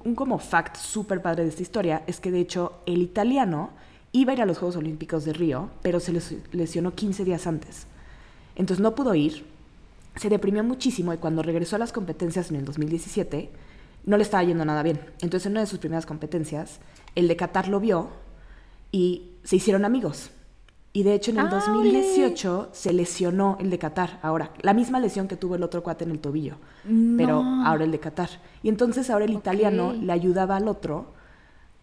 un 0.04 0.16
como 0.16 0.38
fact 0.40 0.78
súper 0.78 1.22
padre 1.22 1.44
de 1.44 1.50
esta 1.50 1.62
historia 1.62 2.04
es 2.08 2.20
que 2.20 2.32
de 2.32 2.40
hecho 2.40 2.74
el 2.86 3.02
italiano 3.02 3.70
iba 4.12 4.32
a 4.32 4.36
ir 4.36 4.42
a 4.42 4.46
los 4.46 4.58
Juegos 4.58 4.78
Olímpicos 4.78 5.26
de 5.26 5.34
Río, 5.34 5.70
pero 5.82 6.00
se 6.00 6.12
les- 6.14 6.36
lesionó 6.54 6.94
15 6.96 7.24
días 7.26 7.48
antes. 7.48 7.86
Entonces 8.56 8.82
no 8.82 8.96
pudo 8.96 9.14
ir, 9.16 9.46
se 10.16 10.30
deprimió 10.30 10.64
muchísimo 10.64 11.14
y 11.14 11.18
cuando 11.18 11.42
regresó 11.44 11.76
a 11.76 11.80
las 11.80 11.92
competencias 11.92 12.50
en 12.50 12.56
el 12.58 12.66
2017 12.66 13.50
no 14.06 14.18
le 14.18 14.24
estaba 14.24 14.44
yendo 14.44 14.64
nada 14.64 14.84
bien. 14.84 15.00
Entonces 15.22 15.46
en 15.48 15.54
una 15.54 15.62
de 15.62 15.68
sus 15.68 15.80
primeras 15.80 16.06
competencias, 16.06 16.80
el 17.16 17.28
de 17.28 17.36
Qatar 17.36 17.68
lo 17.68 17.80
vio 17.80 18.10
y 18.92 19.32
se 19.44 19.58
hicieron 19.58 19.84
amigos. 19.84 20.30
Y 20.96 21.04
de 21.04 21.14
hecho 21.14 21.32
en 21.32 21.40
el 21.40 21.48
¡Ah, 21.48 21.50
2018 21.50 22.70
se 22.72 22.94
lesionó 22.94 23.58
el 23.60 23.70
de 23.70 23.78
Qatar, 23.78 24.18
ahora, 24.22 24.52
la 24.62 24.74
misma 24.74 25.02
lesión 25.02 25.28
que 25.28 25.36
tuvo 25.36 25.56
el 25.56 25.64
otro 25.64 25.84
cuate 25.84 26.06
en 26.06 26.12
el 26.12 26.20
tobillo, 26.20 26.56
pero 27.18 27.44
ahora 27.66 27.84
el 27.84 27.92
de 27.92 28.00
Qatar. 28.00 28.30
Y 28.64 28.70
entonces 28.70 29.10
ahora 29.10 29.26
el 29.26 29.34
italiano 29.34 29.92
le 29.92 30.14
ayudaba 30.14 30.56
al 30.56 30.70
otro 30.70 31.08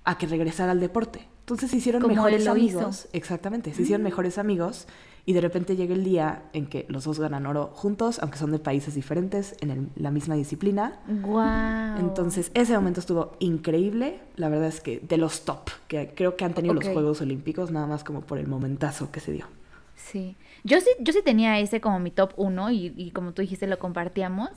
a 0.04 0.16
que 0.16 0.26
regresara 0.26 0.72
al 0.72 0.80
deporte. 0.80 1.28
Entonces 1.40 1.70
se 1.70 1.76
hicieron 1.76 2.00
Como 2.00 2.14
mejores 2.14 2.40
hizo. 2.40 2.52
amigos. 2.52 3.08
Exactamente, 3.12 3.74
se 3.74 3.82
hicieron 3.82 4.02
mejores 4.02 4.38
amigos 4.38 4.86
y 5.24 5.34
de 5.34 5.40
repente 5.40 5.76
llega 5.76 5.94
el 5.94 6.02
día 6.02 6.42
en 6.52 6.66
que 6.66 6.84
los 6.88 7.04
dos 7.04 7.20
ganan 7.20 7.46
oro 7.46 7.70
juntos, 7.74 8.18
aunque 8.20 8.38
son 8.38 8.50
de 8.50 8.58
países 8.58 8.94
diferentes, 8.94 9.54
en 9.60 9.70
el- 9.70 9.88
la 9.96 10.10
misma 10.10 10.34
disciplina. 10.34 10.98
Guau. 11.06 11.98
Entonces, 12.00 12.50
ese 12.54 12.74
momento 12.74 13.00
estuvo 13.00 13.36
increíble. 13.38 14.18
La 14.36 14.48
verdad 14.48 14.66
es 14.68 14.80
que 14.80 14.98
de 15.00 15.16
los 15.18 15.44
top 15.44 15.70
que 15.88 16.12
creo 16.14 16.36
que 16.36 16.44
han 16.44 16.54
tenido 16.54 16.74
los 16.74 16.84
Juegos 16.88 17.20
Olímpicos, 17.20 17.70
nada 17.70 17.86
más 17.86 18.02
como 18.04 18.22
por 18.22 18.38
el 18.38 18.48
momentazo 18.48 19.10
que 19.12 19.20
se 19.20 19.32
dio. 19.32 19.46
Sí. 19.94 20.34
Yo 20.64 20.80
sí, 20.80 20.90
yo 21.00 21.12
sí 21.12 21.20
tenía 21.24 21.58
ese 21.60 21.80
como 21.80 22.00
mi 22.00 22.10
top 22.10 22.32
uno 22.36 22.70
y, 22.70 22.92
y 22.96 23.10
como 23.12 23.32
tú 23.32 23.42
dijiste 23.42 23.66
lo 23.66 23.78
compartíamos, 23.78 24.50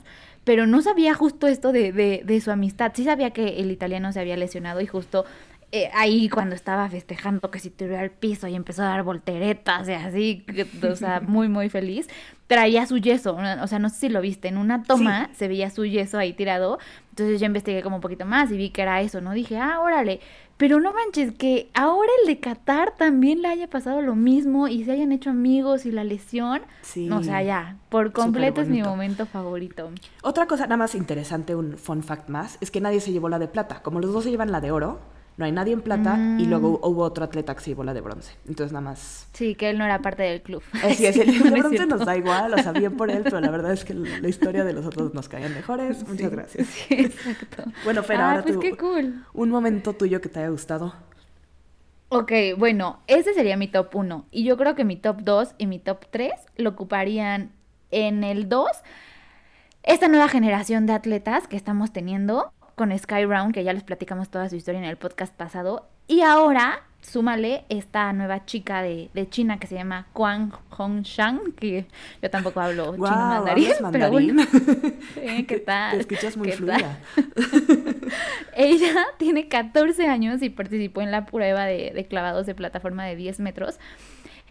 pero 0.44 0.66
no 0.66 0.82
sabía 0.82 1.14
justo 1.14 1.46
esto 1.46 1.72
de, 1.72 1.92
de, 1.92 2.22
de 2.24 2.40
su 2.40 2.50
amistad. 2.50 2.92
Sí 2.94 3.04
sabía 3.04 3.30
que 3.30 3.60
el 3.60 3.70
italiano 3.70 4.12
se 4.12 4.20
había 4.20 4.36
lesionado 4.36 4.80
y 4.80 4.86
justo 4.86 5.24
eh, 5.72 5.90
ahí 5.94 6.28
cuando 6.28 6.54
estaba 6.54 6.88
festejando 6.88 7.50
que 7.50 7.58
se 7.58 7.70
tiró 7.70 7.98
al 7.98 8.10
piso 8.10 8.46
y 8.46 8.54
empezó 8.54 8.82
a 8.82 8.86
dar 8.86 9.02
volteretas 9.02 9.88
y 9.88 9.92
así, 9.92 10.44
o 10.88 10.94
sea, 10.96 11.20
muy, 11.26 11.48
muy 11.48 11.68
feliz, 11.68 12.08
traía 12.46 12.86
su 12.86 12.98
yeso, 12.98 13.36
o 13.36 13.66
sea, 13.66 13.78
no 13.78 13.88
sé 13.88 13.96
si 13.96 14.08
lo 14.08 14.20
viste, 14.20 14.48
en 14.48 14.58
una 14.58 14.84
toma 14.84 15.28
se 15.34 15.48
veía 15.48 15.68
su 15.70 15.84
yeso 15.84 16.18
ahí 16.18 16.32
tirado, 16.32 16.78
entonces 17.10 17.40
yo 17.40 17.46
investigué 17.46 17.82
como 17.82 17.96
un 17.96 18.02
poquito 18.02 18.24
más 18.24 18.50
y 18.52 18.56
vi 18.56 18.70
que 18.70 18.82
era 18.82 19.00
eso, 19.00 19.20
¿no? 19.20 19.32
Dije, 19.32 19.58
ah, 19.58 19.80
órale, 19.80 20.20
pero 20.56 20.78
no 20.80 20.92
manches, 20.92 21.32
que 21.32 21.68
ahora 21.74 22.08
el 22.22 22.28
de 22.28 22.38
Qatar 22.38 22.94
también 22.96 23.42
le 23.42 23.48
haya 23.48 23.68
pasado 23.68 24.00
lo 24.00 24.14
mismo 24.14 24.68
y 24.68 24.84
se 24.84 24.92
hayan 24.92 25.10
hecho 25.12 25.30
amigos 25.30 25.84
y 25.84 25.90
la 25.90 26.04
lesión, 26.04 26.62
Sí. 26.82 27.10
o 27.10 27.22
sea, 27.24 27.42
ya, 27.42 27.76
por 27.88 28.12
completo 28.12 28.60
es 28.60 28.68
mi 28.68 28.82
momento 28.82 29.26
favorito. 29.26 29.90
Otra 30.22 30.46
cosa 30.46 30.62
nada 30.64 30.76
más 30.76 30.94
interesante, 30.94 31.56
un 31.56 31.76
fun 31.76 32.02
fact 32.04 32.28
más, 32.28 32.56
es 32.60 32.70
que 32.70 32.80
nadie 32.80 33.00
se 33.00 33.10
llevó 33.12 33.28
la 33.28 33.40
de 33.40 33.48
plata. 33.48 33.82
Como 33.82 34.00
los 34.00 34.12
dos 34.12 34.22
se 34.24 34.30
llevan 34.30 34.52
la 34.52 34.60
de 34.60 34.70
oro, 34.70 35.00
no 35.36 35.44
hay 35.44 35.52
nadie 35.52 35.72
en 35.74 35.82
plata 35.82 36.14
y 36.38 36.46
Mm. 36.46 36.50
luego 36.50 36.80
hubo 36.82 37.02
otro 37.02 37.24
atleta 37.24 37.54
que 37.54 37.60
se 37.60 37.70
llevó 37.70 37.84
la 37.84 37.92
de 37.94 38.00
bronce. 38.00 38.32
Entonces 38.48 38.72
nada 38.72 38.82
más... 38.84 39.28
Sí, 39.32 39.54
que 39.54 39.68
él 39.70 39.78
no 39.78 39.84
era 39.84 40.00
parte 40.00 40.22
del 40.22 40.40
club. 40.42 40.62
Así 40.82 41.06
es, 41.06 41.14
Sí, 41.14 41.20
el 41.22 41.42
de 41.42 41.50
bronce 41.60 41.86
nos 41.86 42.04
da 42.06 42.16
igual, 42.16 42.54
o 42.54 42.58
sea, 42.58 42.72
bien 42.72 42.96
por 42.96 43.10
él, 43.10 43.22
pero 43.24 43.40
la 43.40 43.50
verdad 43.50 43.72
es 43.72 43.84
que 43.84 43.94
la 43.94 44.28
historia 44.28 44.64
de 44.64 44.72
los 44.72 44.86
otros 44.86 45.12
nos 45.14 45.28
caían 45.28 45.52
mejores. 45.54 45.98
Muchas 46.08 46.16
Sí, 46.30 46.36
gracias. 46.36 46.66
sí, 46.68 46.94
exacto. 46.94 47.64
Bueno, 47.84 48.02
Fer, 48.02 48.16
ah, 48.20 48.30
ahora 48.30 48.42
pues 48.42 48.54
tú, 48.54 48.60
qué 48.60 48.76
cool. 48.76 49.24
un 49.34 49.50
momento 49.50 49.92
tuyo 49.92 50.20
que 50.20 50.28
te 50.28 50.38
haya 50.40 50.48
gustado. 50.48 50.94
Ok, 52.08 52.32
bueno, 52.56 53.00
ese 53.08 53.34
sería 53.34 53.56
mi 53.56 53.66
top 53.68 53.94
1. 53.94 54.26
Y 54.30 54.44
yo 54.44 54.56
creo 54.56 54.74
que 54.76 54.84
mi 54.84 54.96
top 54.96 55.22
2 55.22 55.54
y 55.58 55.66
mi 55.66 55.78
top 55.80 56.06
3 56.10 56.30
lo 56.56 56.70
ocuparían 56.70 57.50
En 57.90 58.24
el 58.24 58.48
2, 58.48 58.68
esta 59.82 60.08
nueva 60.08 60.28
generación 60.28 60.86
de 60.86 60.92
atletas 60.92 61.46
que 61.48 61.56
estamos 61.56 61.92
teniendo 61.92 62.52
con 62.76 62.96
Sky 62.96 63.24
Round, 63.24 63.54
que 63.54 63.64
ya 63.64 63.72
les 63.72 63.82
platicamos 63.82 64.28
toda 64.28 64.48
su 64.48 64.54
historia 64.54 64.78
en 64.78 64.84
el 64.84 64.98
podcast 64.98 65.34
pasado. 65.34 65.88
Y 66.06 66.20
ahora, 66.20 66.82
súmale 67.00 67.64
esta 67.70 68.12
nueva 68.12 68.44
chica 68.44 68.82
de, 68.82 69.08
de 69.14 69.28
China 69.30 69.58
que 69.58 69.66
se 69.66 69.74
llama 69.74 70.06
Kwang 70.12 70.52
Hongshan, 70.76 71.52
que 71.52 71.86
yo 72.22 72.30
tampoco 72.30 72.60
hablo 72.60 72.94
chino 72.94 73.08
mandarín, 73.08 73.72
¿hablas 73.72 73.92
pero 73.92 74.12
mandarín? 74.12 74.36
bueno. 74.36 75.46
¿Qué 75.48 75.62
tal? 75.64 75.92
Te 75.92 76.00
escuchas 76.00 76.36
muy 76.36 76.52
fluida. 76.52 76.98
Ella 78.54 79.06
tiene 79.16 79.48
14 79.48 80.06
años 80.06 80.42
y 80.42 80.50
participó 80.50 81.00
en 81.00 81.10
la 81.10 81.24
prueba 81.24 81.64
de, 81.64 81.92
de 81.94 82.06
clavados 82.06 82.44
de 82.44 82.54
plataforma 82.54 83.06
de 83.06 83.16
10 83.16 83.40
metros. 83.40 83.78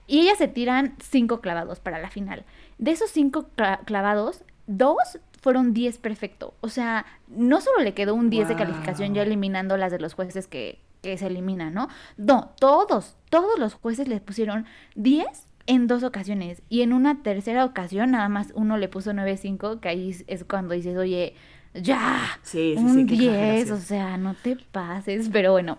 Y 0.08 0.22
ellas 0.22 0.39
se 0.39 0.48
tiran 0.48 0.96
5 1.00 1.41
clavados 1.41 1.79
para 1.79 2.00
la 2.00 2.10
final. 2.10 2.44
De 2.79 2.89
esos 2.89 3.12
5 3.12 3.50
clavados, 3.86 4.44
dos 4.67 5.20
fueron 5.45 5.75
10 5.75 5.99
perfecto. 5.99 6.55
O 6.61 6.69
sea, 6.69 7.05
no 7.27 7.61
solo 7.61 7.83
le 7.83 7.93
quedó 7.93 8.15
un 8.15 8.31
10 8.31 8.47
de 8.47 8.55
calificación 8.55 9.13
ya 9.13 9.21
eliminando 9.21 9.77
las 9.77 9.91
de 9.91 9.99
los 9.99 10.15
jueces 10.15 10.47
que, 10.47 10.79
que 11.03 11.19
se 11.19 11.27
eliminan, 11.27 11.71
¿no? 11.71 11.87
No, 12.17 12.55
todos, 12.59 13.15
todos 13.29 13.59
los 13.59 13.75
jueces 13.75 14.07
les 14.07 14.21
pusieron 14.21 14.65
10 14.95 15.27
en 15.67 15.85
dos 15.85 16.01
ocasiones. 16.01 16.63
Y 16.67 16.81
en 16.81 16.93
una 16.93 17.21
tercera 17.21 17.63
ocasión, 17.63 18.09
nada 18.09 18.27
más 18.27 18.53
uno 18.55 18.77
le 18.77 18.87
puso 18.87 19.11
9.5, 19.11 19.81
que 19.81 19.87
ahí 19.89 20.15
es 20.25 20.43
cuando 20.45 20.73
dices, 20.73 20.97
oye, 20.97 21.35
ya, 21.75 22.39
Sí, 22.41 22.73
sí, 22.75 22.77
sí, 22.77 22.83
un 22.83 23.05
qué 23.05 23.13
10, 23.13 23.31
exageración. 23.31 23.77
o 23.77 23.81
sea, 23.81 24.17
no 24.17 24.33
te 24.33 24.55
pases, 24.55 25.29
pero 25.31 25.51
bueno, 25.51 25.77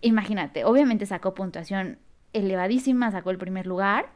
imagínate, 0.00 0.64
obviamente 0.64 1.06
sacó 1.06 1.34
puntuación 1.34 2.00
elevadísima, 2.32 3.12
sacó 3.12 3.30
el 3.30 3.38
primer 3.38 3.68
lugar. 3.68 4.10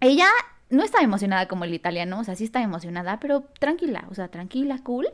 Ella 0.00 0.28
no 0.70 0.82
estaba 0.82 1.04
emocionada 1.04 1.48
como 1.48 1.64
el 1.64 1.74
italiano, 1.74 2.20
o 2.20 2.24
sea, 2.24 2.34
sí 2.34 2.44
estaba 2.44 2.64
emocionada, 2.64 3.20
pero 3.20 3.44
tranquila, 3.58 4.04
o 4.10 4.14
sea, 4.14 4.28
tranquila, 4.28 4.78
cool. 4.82 5.08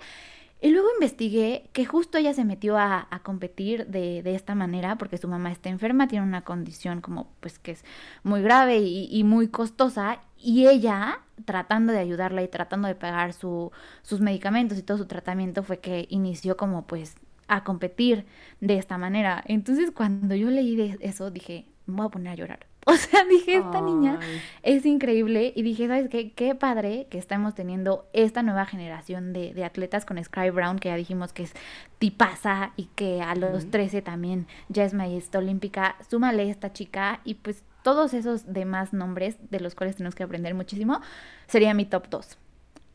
Y 0.61 0.71
luego 0.71 0.89
investigué 0.95 1.69
que 1.75 1.85
justo 1.85 2.17
ella 2.17 2.33
se 2.33 2.45
metió 2.45 2.79
a, 2.79 3.07
a 3.11 3.19
competir 3.19 3.87
de, 3.87 4.23
esta 4.35 4.55
manera 4.55 4.97
porque 4.97 5.19
su 5.19 5.29
mamá 5.29 5.53
está 5.53 5.69
enferma, 5.69 6.09
tiene 6.09 6.25
una 6.25 6.41
condición 6.43 7.03
como 7.03 7.29
pues 7.41 7.59
que 7.59 7.73
es 7.73 7.85
muy 8.23 8.41
grave 8.41 8.79
y, 8.79 9.23
muy 9.25 9.49
costosa 9.49 10.21
y 10.39 10.67
ella 10.67 11.21
tratando 11.45 11.93
de 11.93 11.99
ayudarla 11.99 12.43
y 12.43 12.49
tratando 12.49 12.89
de 12.89 12.95
pagar 12.95 13.35
su, 13.35 13.73
sus 14.01 14.21
medicamentos 14.21 14.79
y 14.79 14.83
todo 14.83 14.97
su 14.97 15.07
tratamiento 15.07 15.63
fue 15.63 15.81
que 15.81 16.07
inició 16.09 16.57
como 16.57 16.87
pues 16.87 17.17
a 17.47 17.63
competir 17.63 18.25
de 18.61 18.79
esta 18.79 18.97
manera. 18.97 19.45
Entonces 19.47 19.91
cuando 19.91 20.35
yo 20.35 20.49
leí 20.49 20.77
de 20.77 20.97
eso 21.03 21.31
dije, 21.31 21.67
me 21.85 21.97
voy 21.97 22.07
a 22.07 22.09
poner 22.09 22.33
a 22.33 22.37
llorar. 22.37 22.67
O 22.87 22.95
sea, 22.97 23.25
dije, 23.25 23.57
esta 23.57 23.81
niña 23.81 24.19
es 24.63 24.85
increíble 24.85 25.55
y 25.57 25.63
dije, 25.63 25.89
¿sabes 25.89 26.11
qué? 26.11 26.33
Qué 26.33 26.55
padre 26.55 27.07
que 27.09 27.17
estamos 27.17 27.55
teniendo 27.55 28.07
esta 28.13 28.43
nueva 28.43 28.67
generación 28.67 29.33
de, 29.33 29.55
de 29.55 29.65
atletas 29.65 30.05
con 30.05 30.23
Sky 30.23 30.51
Brown, 30.51 30.79
que 30.79 30.91
ya 30.91 30.97
dijimos 30.97 31.33
que 31.33 31.45
es 31.45 31.55
tipaza 31.99 32.73
y 32.77 32.91
que 32.95 33.23
a 33.23 33.35
los 33.37 33.63
Ujú. 33.63 33.71
13 33.71 34.03
también 34.03 34.47
ya 34.69 34.85
es 34.85 34.93
medallista 34.93 35.39
olímpica. 35.39 35.97
Súmale 36.11 36.51
esta 36.51 36.75
chica 36.75 37.21
y 37.25 37.35
pues 37.35 37.63
todos 37.83 38.15
esos 38.15 38.53
demás 38.53 38.93
nombres 38.93 39.37
de 39.51 39.61
los 39.61 39.75
cuales 39.75 39.97
tenemos 39.97 40.15
que 40.15 40.23
aprender 40.23 40.55
muchísimo, 40.55 41.01
sería 41.47 41.75
mi 41.75 41.85
top 41.85 42.09
2. 42.09 42.39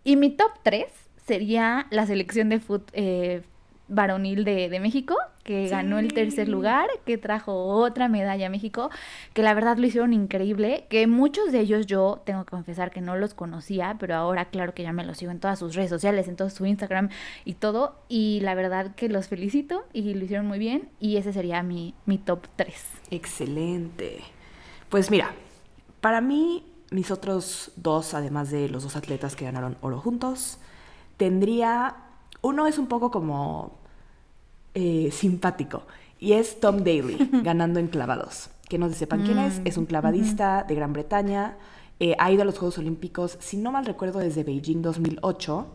Y 0.04 0.16
mi 0.16 0.32
top 0.32 0.52
3 0.64 0.86
sería 1.26 1.88
la 1.92 2.06
selección 2.08 2.50
de 2.50 2.60
fut, 2.60 2.90
eh, 2.94 3.44
varonil 3.90 4.44
de, 4.46 4.70
de 4.70 4.80
México, 4.80 5.16
que 5.44 5.68
ganó 5.68 5.98
el 5.98 6.14
tercer 6.14 6.48
lugar, 6.48 6.88
que 7.06 7.18
trajo 7.18 7.66
otra 7.66 8.08
medalla 8.08 8.48
a 8.48 8.50
México, 8.50 8.92
que 9.34 9.42
la 9.42 9.54
verdad 9.56 9.78
lo 9.78 9.88
hicieron 9.88 10.14
increíble, 10.14 10.86
que 10.90 11.08
muchos 11.08 11.52
de 11.52 11.60
ellos 11.60 11.88
yo 11.88 12.22
tengo 12.24 12.46
que 12.46 12.52
confesar 12.52 12.92
que 12.92 13.02
no 13.02 13.16
los 13.16 13.34
conocía, 13.34 13.98
pero 14.00 14.16
ahora 14.16 14.46
claro 14.46 14.76
que 14.76 14.84
ya 14.84 14.94
me 14.94 15.04
los 15.04 15.18
sigo 15.18 15.32
en 15.32 15.40
todas 15.40 15.58
sus 15.58 15.74
redes 15.74 15.90
sociales, 15.90 16.28
en 16.28 16.36
todo 16.36 16.52
su 16.52 16.68
Instagram 16.68 17.10
y 17.46 17.56
todo, 17.56 17.96
y 18.08 18.42
la 18.42 18.54
verdad 18.54 18.94
que 18.96 19.10
los 19.10 19.28
felicito 19.28 19.86
y 19.92 20.14
lo 20.14 20.24
hicieron 20.24 20.46
muy 20.46 20.60
bien, 20.60 20.90
y 21.00 21.18
ese 21.18 21.34
sería 21.34 21.64
mi, 21.64 21.96
mi 22.06 22.20
top 22.20 22.46
3. 22.56 22.76
Excelente. 23.10 24.22
Pues 24.90 25.10
mira, 25.10 25.34
para 26.00 26.22
mí, 26.22 26.64
mis 26.92 27.10
otros 27.10 27.72
dos, 27.76 28.14
además 28.14 28.52
de 28.52 28.70
los 28.70 28.84
dos 28.84 28.96
atletas 28.96 29.36
que 29.36 29.46
ganaron 29.46 29.78
oro 29.82 30.00
juntos, 30.00 30.60
tendría. 31.18 31.96
Uno 32.42 32.68
es 32.68 32.78
un 32.78 32.88
poco 32.88 33.12
como 33.12 33.79
eh, 34.74 35.10
simpático 35.12 35.84
y 36.20 36.34
es 36.34 36.60
Tom 36.60 36.78
Daly 36.84 37.30
ganando 37.44 37.80
en 37.80 37.88
clavados. 37.88 38.50
Que 38.68 38.78
no 38.78 38.88
se 38.90 38.96
sepan 38.96 39.24
quién 39.24 39.40
es, 39.40 39.60
Mm, 39.60 39.68
es 39.68 39.78
un 39.78 39.86
clavadista 39.88 40.64
de 40.68 40.76
Gran 40.76 40.94
Bretaña. 40.94 41.58
eh, 42.02 42.16
ha 42.18 42.32
ido 42.32 42.44
a 42.44 42.46
los 42.46 42.58
Juegos 42.58 42.78
Olímpicos, 42.78 43.36
si 43.42 43.58
no 43.58 43.72
mal 43.74 43.86
recuerdo, 43.86 44.20
desde 44.20 44.44
Beijing 44.46 44.82
2008 44.82 45.66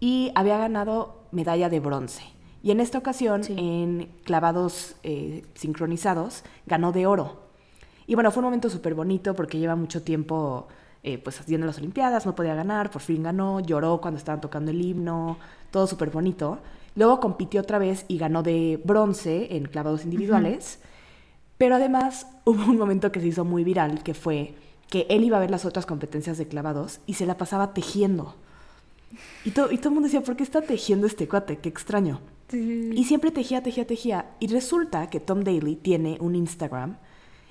y 0.00 0.30
había 0.34 0.56
ganado 0.58 1.24
medalla 1.32 1.68
de 1.68 1.80
bronce. 1.80 2.22
Y 2.62 2.70
en 2.70 2.80
esta 2.80 2.96
ocasión, 2.98 3.44
Sí. 3.44 3.54
en 3.58 4.08
clavados 4.24 4.96
eh, 5.02 5.44
sincronizados, 5.54 6.44
ganó 6.66 6.92
de 6.92 7.06
oro. 7.06 7.42
Y 8.06 8.14
bueno, 8.14 8.30
fue 8.30 8.40
un 8.40 8.46
momento 8.46 8.70
súper 8.70 8.94
bonito 8.94 9.34
porque 9.34 9.58
lleva 9.58 9.76
mucho 9.76 10.02
tiempo 10.02 10.66
eh, 11.02 11.18
pues 11.18 11.38
haciendo 11.40 11.66
las 11.66 11.78
Olimpiadas, 11.78 12.24
no 12.26 12.34
podía 12.34 12.54
ganar, 12.54 12.90
por 12.90 13.02
fin 13.02 13.22
ganó, 13.22 13.60
lloró 13.60 14.00
cuando 14.00 14.18
estaban 14.18 14.40
tocando 14.40 14.70
el 14.70 14.80
himno, 14.80 15.36
todo 15.70 15.86
súper 15.86 16.10
bonito. 16.10 16.58
Luego 16.96 17.20
compitió 17.20 17.60
otra 17.60 17.78
vez 17.78 18.04
y 18.08 18.18
ganó 18.18 18.42
de 18.42 18.80
bronce 18.84 19.54
en 19.56 19.66
clavados 19.66 20.04
individuales. 20.04 20.80
Pero 21.58 21.76
además 21.76 22.26
hubo 22.44 22.64
un 22.70 22.76
momento 22.78 23.12
que 23.12 23.20
se 23.20 23.28
hizo 23.28 23.44
muy 23.44 23.62
viral, 23.62 24.02
que 24.02 24.14
fue 24.14 24.54
que 24.90 25.06
él 25.10 25.24
iba 25.24 25.36
a 25.36 25.40
ver 25.40 25.50
las 25.50 25.64
otras 25.64 25.86
competencias 25.86 26.38
de 26.38 26.48
clavados 26.48 27.00
y 27.06 27.14
se 27.14 27.26
la 27.26 27.36
pasaba 27.36 27.72
tejiendo. 27.74 28.34
Y, 29.44 29.50
to- 29.52 29.70
y 29.70 29.78
todo 29.78 29.88
el 29.90 29.94
mundo 29.94 30.06
decía, 30.08 30.22
¿por 30.22 30.36
qué 30.36 30.42
está 30.42 30.62
tejiendo 30.62 31.06
este 31.06 31.28
cuate? 31.28 31.58
Qué 31.58 31.68
extraño. 31.68 32.20
Y 32.52 33.04
siempre 33.04 33.30
tejía, 33.32 33.62
tejía, 33.62 33.86
tejía. 33.86 34.26
Y 34.40 34.46
resulta 34.48 35.10
que 35.10 35.18
Tom 35.20 35.42
Daly 35.42 35.76
tiene 35.76 36.16
un 36.20 36.34
Instagram 36.36 36.96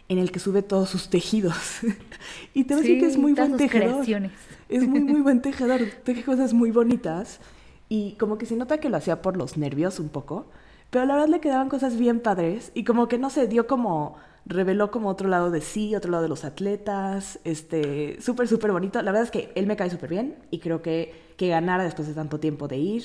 en 0.08 0.18
el 0.20 0.32
que 0.32 0.40
sube 0.40 0.62
todos 0.62 0.90
sus 0.90 1.10
tejidos. 1.10 1.80
y 2.54 2.64
te 2.64 2.76
voy 2.76 2.82
a 2.82 2.88
decir 2.88 3.00
que 3.02 3.08
es 3.08 3.18
muy 3.18 3.34
buen 3.34 3.58
tejedor. 3.58 3.92
creaciones. 3.92 4.32
Es 4.70 4.88
muy, 4.88 5.02
muy 5.02 5.22
buen 5.28 5.42
tejedor. 5.42 5.82
Teje 6.04 6.24
cosas 6.24 6.54
muy 6.54 6.72
bonitas. 6.72 7.40
Y 7.90 8.14
como 8.14 8.38
que 8.38 8.46
se 8.46 8.56
nota 8.56 8.80
que 8.80 8.90
lo 8.90 8.98
hacía 8.98 9.22
por 9.22 9.38
los 9.38 9.58
nervios 9.58 10.00
un 10.00 10.10
poco. 10.10 10.48
Pero 10.90 11.06
la 11.06 11.14
verdad 11.16 11.30
le 11.30 11.40
quedaban 11.40 11.70
cosas 11.70 11.98
bien 11.98 12.20
padres. 12.20 12.72
Y 12.74 12.84
como 12.84 13.08
que 13.08 13.18
no 13.18 13.30
sé, 13.30 13.48
dio 13.48 13.68
como. 13.68 14.18
Reveló 14.48 14.92
como 14.92 15.10
otro 15.10 15.28
lado 15.28 15.50
de 15.50 15.60
sí, 15.60 15.96
otro 15.96 16.12
lado 16.12 16.24
de 16.24 16.30
los 16.30 16.46
atletas. 16.46 17.40
Este. 17.44 18.22
Súper, 18.22 18.48
súper 18.48 18.72
bonito. 18.72 19.02
La 19.02 19.12
verdad 19.12 19.24
es 19.24 19.32
que 19.32 19.52
él 19.56 19.66
me 19.68 19.76
cae 19.76 19.90
súper 19.90 20.10
bien. 20.10 20.36
Y 20.52 20.60
creo 20.60 20.82
que, 20.82 21.34
que 21.38 21.48
ganara 21.50 21.84
después 21.84 22.08
de 22.08 22.14
tanto 22.14 22.40
tiempo 22.40 22.68
de 22.68 22.78
ir. 22.78 23.04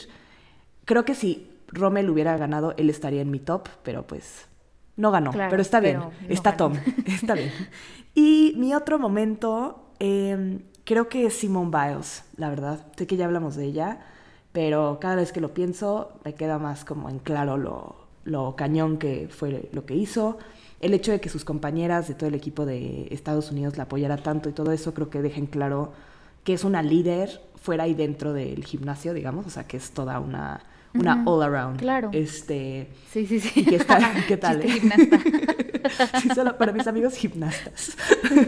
Creo 0.84 1.04
que 1.04 1.14
si 1.14 1.50
Rommel 1.68 2.10
hubiera 2.10 2.36
ganado, 2.36 2.74
él 2.76 2.90
estaría 2.90 3.22
en 3.22 3.30
mi 3.30 3.38
top. 3.38 3.68
Pero 3.82 4.06
pues. 4.06 4.46
No 4.96 5.10
ganó, 5.10 5.30
Claro, 5.32 5.50
pero 5.50 5.62
está 5.62 5.80
bien. 5.80 5.98
pero 6.00 6.12
no 6.28 6.34
está 6.34 6.50
ganó. 6.52 6.58
Tom. 6.58 6.74
Está 7.06 7.34
bien. 7.34 7.50
Y 8.14 8.54
mi 8.58 8.74
otro 8.74 8.98
momento, 8.98 9.92
eh, 9.98 10.58
creo 10.84 11.08
que 11.08 11.24
es 11.26 11.34
Simone 11.34 11.70
Biles, 11.70 12.24
la 12.36 12.50
verdad. 12.50 12.86
Sé 12.96 13.06
que 13.06 13.16
ya 13.16 13.24
hablamos 13.24 13.56
de 13.56 13.64
ella, 13.64 14.00
pero 14.52 14.98
cada 15.00 15.16
vez 15.16 15.32
que 15.32 15.40
lo 15.40 15.54
pienso 15.54 16.12
me 16.24 16.34
queda 16.34 16.58
más 16.58 16.84
como 16.84 17.08
en 17.08 17.18
claro 17.20 17.56
lo, 17.56 17.96
lo 18.24 18.56
cañón 18.56 18.98
que 18.98 19.28
fue 19.30 19.68
lo 19.72 19.84
que 19.86 19.94
hizo. 19.94 20.38
El 20.80 20.94
hecho 20.94 21.12
de 21.12 21.20
que 21.20 21.28
sus 21.28 21.44
compañeras 21.44 22.08
de 22.08 22.14
todo 22.14 22.28
el 22.28 22.34
equipo 22.34 22.64
de 22.66 23.06
Estados 23.10 23.50
Unidos 23.50 23.76
la 23.76 23.84
apoyara 23.84 24.16
tanto 24.22 24.48
y 24.48 24.52
todo 24.52 24.72
eso 24.72 24.94
creo 24.94 25.10
que 25.10 25.22
deja 25.22 25.38
en 25.38 25.46
claro 25.46 25.92
que 26.44 26.54
es 26.54 26.64
una 26.64 26.82
líder 26.82 27.40
fuera 27.56 27.86
y 27.86 27.94
dentro 27.94 28.32
del 28.32 28.64
gimnasio, 28.64 29.12
digamos, 29.12 29.46
o 29.46 29.50
sea, 29.50 29.66
que 29.66 29.76
es 29.76 29.90
toda 29.92 30.18
una, 30.20 30.62
una 30.96 31.22
Ujú, 31.22 31.24
all 31.26 31.42
around. 31.42 31.80
claro. 31.80 32.10
Este, 32.12 32.88
Sí, 33.04 33.26
sí, 33.26 33.40
sí. 33.40 33.60
¿Y 33.60 33.66
qué 33.66 33.80
tal? 33.80 34.08
¿Qué 34.26 34.36
tal, 34.36 34.62
eh? 34.62 34.68
gimnasta. 34.68 35.28
sí, 36.14 36.30
solo 36.30 36.56
para 36.58 36.72
mis 36.72 36.86
amigos 36.86 37.14
gimnastas. 37.16 37.96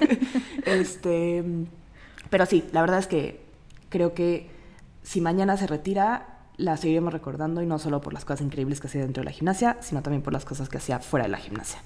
este, 0.64 1.44
pero 2.30 2.46
sí, 2.46 2.64
la 2.72 2.80
verdad 2.80 2.98
es 2.98 3.06
que 3.06 3.40
creo 3.88 4.14
que 4.14 4.50
si 5.02 5.20
mañana 5.20 5.56
se 5.56 5.66
retira, 5.66 6.38
la 6.56 6.76
seguiremos 6.76 7.12
recordando 7.12 7.62
y 7.62 7.66
no 7.66 7.78
solo 7.78 8.00
por 8.00 8.12
las 8.12 8.24
cosas 8.24 8.42
increíbles 8.42 8.80
que 8.80 8.86
hacía 8.86 9.02
dentro 9.02 9.22
de 9.22 9.26
la 9.26 9.32
gimnasia, 9.32 9.78
sino 9.80 10.02
también 10.02 10.22
por 10.22 10.32
las 10.32 10.44
cosas 10.44 10.68
que 10.68 10.78
hacía 10.78 10.98
fuera 11.00 11.24
de 11.24 11.30
la 11.30 11.38
gimnasia. 11.38 11.80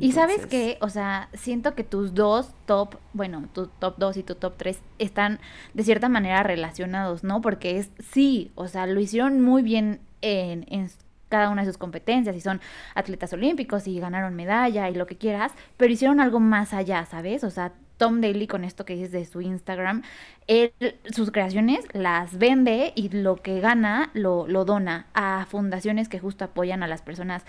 Y 0.00 0.12
sabes 0.12 0.46
qué, 0.46 0.78
o 0.80 0.88
sea, 0.88 1.28
siento 1.34 1.74
que 1.74 1.84
tus 1.84 2.14
dos 2.14 2.54
top, 2.64 2.96
bueno, 3.12 3.48
tu 3.52 3.66
top 3.66 3.96
2 3.98 4.16
y 4.16 4.22
tu 4.22 4.36
top 4.36 4.54
3 4.56 4.80
están 4.98 5.38
de 5.74 5.84
cierta 5.84 6.08
manera 6.08 6.42
relacionados, 6.42 7.24
¿no? 7.24 7.42
Porque 7.42 7.78
es, 7.78 7.90
sí, 7.98 8.52
o 8.54 8.68
sea, 8.68 8.86
lo 8.86 9.00
hicieron 9.00 9.42
muy 9.42 9.62
bien 9.62 10.00
en, 10.22 10.64
en 10.68 10.88
cada 11.28 11.50
una 11.50 11.62
de 11.62 11.66
sus 11.66 11.78
competencias 11.78 12.34
y 12.36 12.40
son 12.40 12.60
atletas 12.94 13.32
olímpicos 13.34 13.86
y 13.86 14.00
ganaron 14.00 14.34
medalla 14.34 14.88
y 14.88 14.94
lo 14.94 15.06
que 15.06 15.16
quieras, 15.16 15.52
pero 15.76 15.92
hicieron 15.92 16.20
algo 16.20 16.40
más 16.40 16.72
allá, 16.72 17.04
¿sabes? 17.04 17.44
O 17.44 17.50
sea, 17.50 17.72
Tom 18.02 18.20
Daly, 18.20 18.48
con 18.48 18.64
esto 18.64 18.84
que 18.84 18.94
dices 18.94 19.12
de 19.12 19.24
su 19.24 19.40
Instagram, 19.42 20.02
él, 20.48 20.72
sus 21.14 21.30
creaciones 21.30 21.86
las 21.92 22.36
vende 22.36 22.92
y 22.96 23.10
lo 23.10 23.36
que 23.36 23.60
gana 23.60 24.10
lo, 24.12 24.48
lo 24.48 24.64
dona 24.64 25.06
a 25.14 25.46
fundaciones 25.48 26.08
que 26.08 26.18
justo 26.18 26.44
apoyan 26.44 26.82
a 26.82 26.88
las 26.88 27.00
personas 27.00 27.44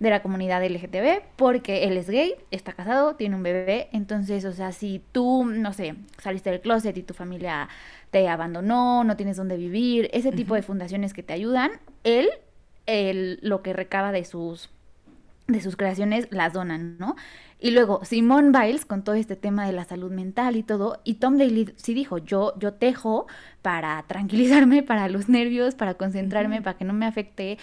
de 0.00 0.08
la 0.08 0.22
comunidad 0.22 0.64
LGTB 0.64 1.24
porque 1.36 1.84
él 1.84 1.98
es 1.98 2.08
gay, 2.08 2.36
está 2.50 2.72
casado, 2.72 3.16
tiene 3.16 3.36
un 3.36 3.42
bebé, 3.42 3.90
entonces, 3.92 4.46
o 4.46 4.52
sea, 4.52 4.72
si 4.72 5.02
tú, 5.12 5.44
no 5.44 5.74
sé, 5.74 5.94
saliste 6.22 6.52
del 6.52 6.62
closet 6.62 6.96
y 6.96 7.02
tu 7.02 7.12
familia 7.12 7.68
te 8.10 8.30
abandonó, 8.30 9.04
no 9.04 9.14
tienes 9.14 9.36
dónde 9.36 9.58
vivir, 9.58 10.08
ese 10.14 10.32
tipo 10.32 10.54
de 10.54 10.62
fundaciones 10.62 11.12
que 11.12 11.22
te 11.22 11.34
ayudan, 11.34 11.72
él, 12.04 12.30
él 12.86 13.40
lo 13.42 13.60
que 13.60 13.74
recaba 13.74 14.10
de 14.10 14.24
sus 14.24 14.70
de 15.48 15.62
sus 15.62 15.76
creaciones 15.76 16.28
las 16.30 16.52
donan, 16.52 16.98
¿no? 16.98 17.16
Y 17.60 17.72
luego 17.72 18.04
Simone 18.04 18.56
Biles 18.56 18.84
con 18.84 19.02
todo 19.02 19.16
este 19.16 19.34
tema 19.34 19.66
de 19.66 19.72
la 19.72 19.84
salud 19.84 20.12
mental 20.12 20.56
y 20.56 20.62
todo, 20.62 21.00
y 21.04 21.14
Tom 21.14 21.38
Daly 21.38 21.72
sí 21.76 21.92
dijo, 21.92 22.18
yo, 22.18 22.56
yo 22.58 22.74
tejo 22.74 23.26
para 23.62 24.04
tranquilizarme, 24.06 24.82
para 24.84 25.08
los 25.08 25.28
nervios, 25.28 25.74
para 25.74 25.94
concentrarme, 25.94 26.62
para 26.62 26.78
que 26.78 26.84
no 26.84 26.92
me 26.92 27.06
afecte 27.06 27.58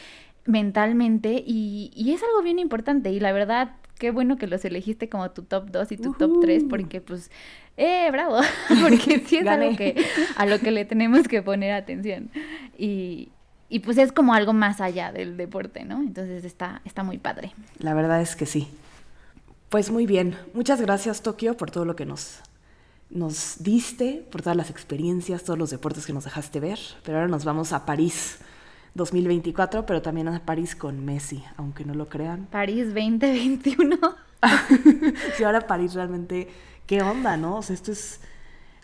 mentalmente, 0.45 1.43
y, 1.45 1.91
y, 1.95 2.11
es 2.11 2.21
algo 2.23 2.43
bien 2.43 2.59
importante, 2.59 3.09
y 3.11 3.19
la 3.19 3.31
verdad, 3.31 3.77
qué 3.97 4.11
bueno 4.11 4.37
que 4.37 4.47
los 4.47 4.63
elegiste 4.65 5.09
como 5.09 5.31
tu 5.31 5.43
top 5.43 5.71
2 5.71 5.91
y 5.93 5.97
tu 5.97 6.13
top 6.13 6.39
3, 6.41 6.65
porque 6.69 7.01
pues, 7.01 7.31
eh, 7.77 8.09
bravo, 8.11 8.39
porque 8.81 9.23
sí 9.25 9.37
es 9.37 9.47
algo 9.47 9.75
que, 9.75 10.05
a 10.35 10.45
lo 10.45 10.59
que 10.59 10.71
le 10.71 10.85
tenemos 10.85 11.27
que 11.27 11.41
poner 11.41 11.71
atención. 11.71 12.29
Y, 12.77 13.29
y 13.69 13.79
pues 13.79 13.97
es 13.97 14.11
como 14.11 14.33
algo 14.33 14.53
más 14.53 14.81
allá 14.81 15.11
del 15.11 15.37
deporte, 15.37 15.85
¿no? 15.85 16.01
Entonces 16.01 16.45
está, 16.45 16.81
está 16.85 17.03
muy 17.03 17.17
padre. 17.17 17.53
La 17.79 17.93
verdad 17.93 18.21
es 18.21 18.35
que 18.35 18.45
sí. 18.45 18.67
Pues 19.69 19.91
muy 19.91 20.05
bien. 20.05 20.37
Muchas 20.53 20.81
gracias, 20.81 21.21
Tokio, 21.21 21.57
por 21.57 21.71
todo 21.71 21.85
lo 21.85 21.95
que 21.95 22.05
nos, 22.05 22.39
nos 23.09 23.57
diste, 23.59 24.25
por 24.31 24.41
todas 24.41 24.55
las 24.55 24.69
experiencias, 24.69 25.43
todos 25.43 25.59
los 25.59 25.69
deportes 25.69 26.05
que 26.05 26.13
nos 26.13 26.25
dejaste 26.25 26.59
ver. 26.59 26.79
Pero 27.03 27.17
ahora 27.17 27.27
nos 27.27 27.45
vamos 27.45 27.73
a 27.73 27.85
París 27.85 28.37
2024, 28.93 29.85
pero 29.85 30.01
también 30.01 30.27
a 30.27 30.45
París 30.45 30.75
con 30.75 31.03
Messi, 31.03 31.43
aunque 31.57 31.85
no 31.85 31.93
lo 31.93 32.07
crean. 32.07 32.47
París 32.51 32.87
2021. 32.93 33.97
sí, 35.37 35.43
ahora 35.43 35.67
París 35.67 35.93
realmente, 35.93 36.47
¿qué 36.85 37.01
onda, 37.01 37.37
no? 37.37 37.57
O 37.57 37.61
sea, 37.61 37.73
esto 37.73 37.91
es 37.91 38.19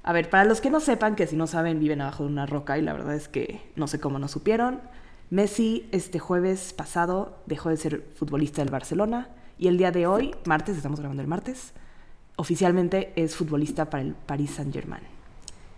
a 0.04 0.14
ver, 0.14 0.30
para 0.30 0.46
los 0.46 0.62
que 0.62 0.72
no 0.72 0.80
sepan, 0.80 1.16
que 1.16 1.28
si 1.28 1.36
no 1.36 1.46
saben 1.46 1.80
viven 1.80 2.02
abajo 2.02 2.24
de 2.24 2.30
una 2.30 2.48
roca 2.48 2.78
y 2.78 2.82
la 2.82 2.94
verdad 2.94 3.14
es 3.14 3.28
que 3.28 3.62
no 3.76 3.88
sé 3.88 4.00
cómo 4.00 4.18
no 4.18 4.28
supieron, 4.28 4.82
Messi 5.30 5.88
este 5.92 6.18
jueves 6.20 6.74
pasado 6.74 7.38
dejó 7.46 7.70
de 7.70 7.78
ser 7.78 8.04
futbolista 8.16 8.62
del 8.62 8.72
Barcelona 8.72 9.30
y 9.62 9.68
el 9.68 9.78
día 9.78 9.92
de 9.92 10.08
hoy, 10.08 10.34
martes, 10.46 10.76
estamos 10.76 11.00
grabando 11.00 11.22
el 11.22 11.28
martes, 11.28 11.74
oficialmente 12.36 13.14
es 13.16 13.36
futbolista 13.36 13.92
para 13.92 14.02
el 14.02 14.16
Paris 14.16 14.56
Saint-Germain. 14.56 15.04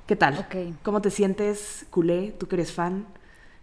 ¿Qué 0.07 0.15
tal? 0.15 0.47
¿Cómo 0.83 1.01
te 1.01 1.11
sientes, 1.11 1.85
culé? 1.89 2.31
¿Tú 2.31 2.47
que 2.47 2.55
eres 2.55 2.71
fan? 2.71 3.05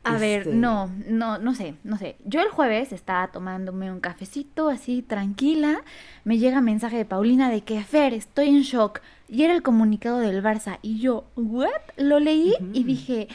A 0.04 0.18
ver, 0.18 0.40
este, 0.40 0.54
no, 0.54 0.90
no, 1.08 1.38
no 1.38 1.54
sé, 1.54 1.74
no 1.84 1.96
sé. 1.96 2.16
Yo 2.26 2.42
el 2.42 2.50
jueves 2.50 2.92
estaba 2.92 3.28
tomándome 3.28 3.90
un 3.90 4.00
cafecito 4.00 4.68
así 4.68 5.00
tranquila, 5.00 5.80
me 6.24 6.36
llega 6.36 6.60
mensaje 6.60 6.98
de 6.98 7.06
Paulina 7.06 7.48
de 7.48 7.62
que 7.62 7.82
Fer, 7.82 8.12
estoy 8.12 8.48
en 8.48 8.60
shock. 8.60 9.00
Y 9.26 9.44
era 9.44 9.54
el 9.54 9.62
comunicado 9.62 10.18
del 10.18 10.42
Barça. 10.42 10.80
Y 10.82 11.00
yo, 11.00 11.24
¿what? 11.34 11.70
Lo 11.96 12.20
leí 12.20 12.52
y 12.74 12.84
dije, 12.84 13.28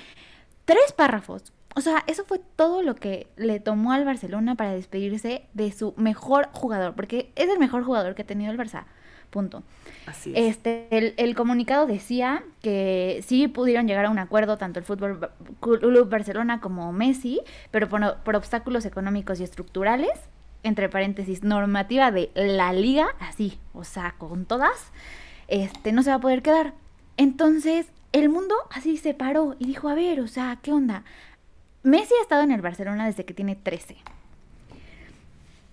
tres 0.66 0.94
párrafos. 0.96 1.52
O 1.76 1.82
sea, 1.82 2.04
eso 2.08 2.24
fue 2.24 2.40
todo 2.56 2.82
lo 2.82 2.96
que 2.96 3.28
le 3.36 3.60
tomó 3.60 3.92
al 3.92 4.06
Barcelona 4.06 4.56
para 4.56 4.74
despedirse 4.74 5.44
de 5.54 5.72
su 5.74 5.94
mejor 5.98 6.50
jugador, 6.54 6.96
porque 6.96 7.32
es 7.36 7.50
el 7.50 7.60
mejor 7.60 7.84
jugador 7.84 8.16
que 8.16 8.22
ha 8.22 8.26
tenido 8.26 8.52
el 8.52 8.58
Barça. 8.58 8.86
Punto. 9.30 9.64
Así 10.06 10.32
es. 10.34 10.56
Este, 10.56 11.14
el, 11.18 11.36
comunicado 11.36 11.86
decía 11.86 12.44
que 12.62 13.22
sí 13.28 13.50
pudieron 13.50 13.88
llegar 13.88 14.06
a 14.06 14.10
un 14.10 14.20
acuerdo 14.20 14.58
tanto 14.58 14.80
el 14.80 14.86
Fútbol 14.86 15.30
Club 15.60 16.10
Barcelona 16.10 16.62
como 16.62 16.94
Messi, 16.94 17.42
pero 17.72 17.90
por, 17.90 18.20
por 18.20 18.38
obstáculos 18.38 18.86
económicos 18.86 19.42
y 19.42 19.44
estructurales, 19.44 20.18
entre 20.64 20.88
paréntesis, 20.88 21.44
normativa 21.44 22.12
de 22.12 22.32
la 22.36 22.72
liga, 22.72 23.08
así, 23.20 23.60
o 23.74 23.84
sea, 23.84 24.16
con 24.18 24.46
todas, 24.46 24.94
este, 25.50 25.92
no 25.92 26.02
se 26.04 26.12
va 26.12 26.16
a 26.16 26.22
poder 26.22 26.42
quedar. 26.42 26.74
Entonces, 27.18 27.88
el 28.14 28.30
mundo 28.30 28.56
así 28.72 28.96
se 28.96 29.14
paró 29.14 29.58
y 29.60 29.68
dijo, 29.68 29.90
a 29.90 29.96
ver, 29.96 30.22
o 30.22 30.28
sea, 30.28 30.58
¿qué 30.62 30.72
onda? 30.72 31.04
Messi 31.86 32.14
ha 32.20 32.22
estado 32.24 32.42
en 32.42 32.52
el 32.52 32.62
Barcelona 32.62 33.06
desde 33.06 33.26
que 33.26 33.34
tiene 33.34 33.56
13. 33.56 33.96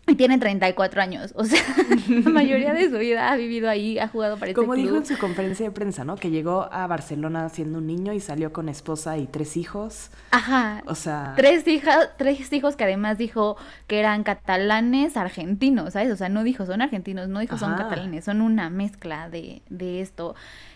Y 0.08 0.16
tiene 0.16 0.36
34 0.36 1.00
años, 1.00 1.32
o 1.36 1.44
sea, 1.44 1.62
la 2.08 2.30
mayoría 2.30 2.74
de 2.74 2.90
su 2.90 2.98
vida 2.98 3.30
ha 3.30 3.36
vivido 3.36 3.70
ahí, 3.70 4.00
ha 4.00 4.08
jugado 4.08 4.36
para 4.36 4.50
este 4.50 4.60
Como 4.60 4.74
dijo 4.74 4.96
en 4.96 5.06
su 5.06 5.16
conferencia 5.16 5.64
de 5.64 5.70
prensa, 5.70 6.04
¿no? 6.04 6.16
Que 6.16 6.30
llegó 6.30 6.68
a 6.72 6.88
Barcelona 6.88 7.48
siendo 7.48 7.78
un 7.78 7.86
niño 7.86 8.12
y 8.12 8.18
salió 8.18 8.52
con 8.52 8.68
esposa 8.68 9.16
y 9.16 9.26
tres 9.28 9.56
hijos. 9.56 10.10
Ajá. 10.32 10.82
O 10.86 10.96
sea... 10.96 11.34
Tres, 11.36 11.68
hijas, 11.68 12.10
tres 12.18 12.52
hijos 12.52 12.74
que 12.74 12.82
además 12.82 13.16
dijo 13.16 13.56
que 13.86 14.00
eran 14.00 14.24
catalanes 14.24 15.16
argentinos, 15.16 15.92
¿sabes? 15.92 16.12
O 16.12 16.16
sea, 16.16 16.28
no 16.28 16.42
dijo 16.42 16.66
son 16.66 16.82
argentinos, 16.82 17.28
no 17.28 17.38
dijo 17.38 17.56
son 17.56 17.76
catalanes, 17.76 18.24
son 18.24 18.40
una 18.40 18.70
mezcla 18.70 19.30
de, 19.30 19.62
de 19.70 20.00
esto. 20.00 20.34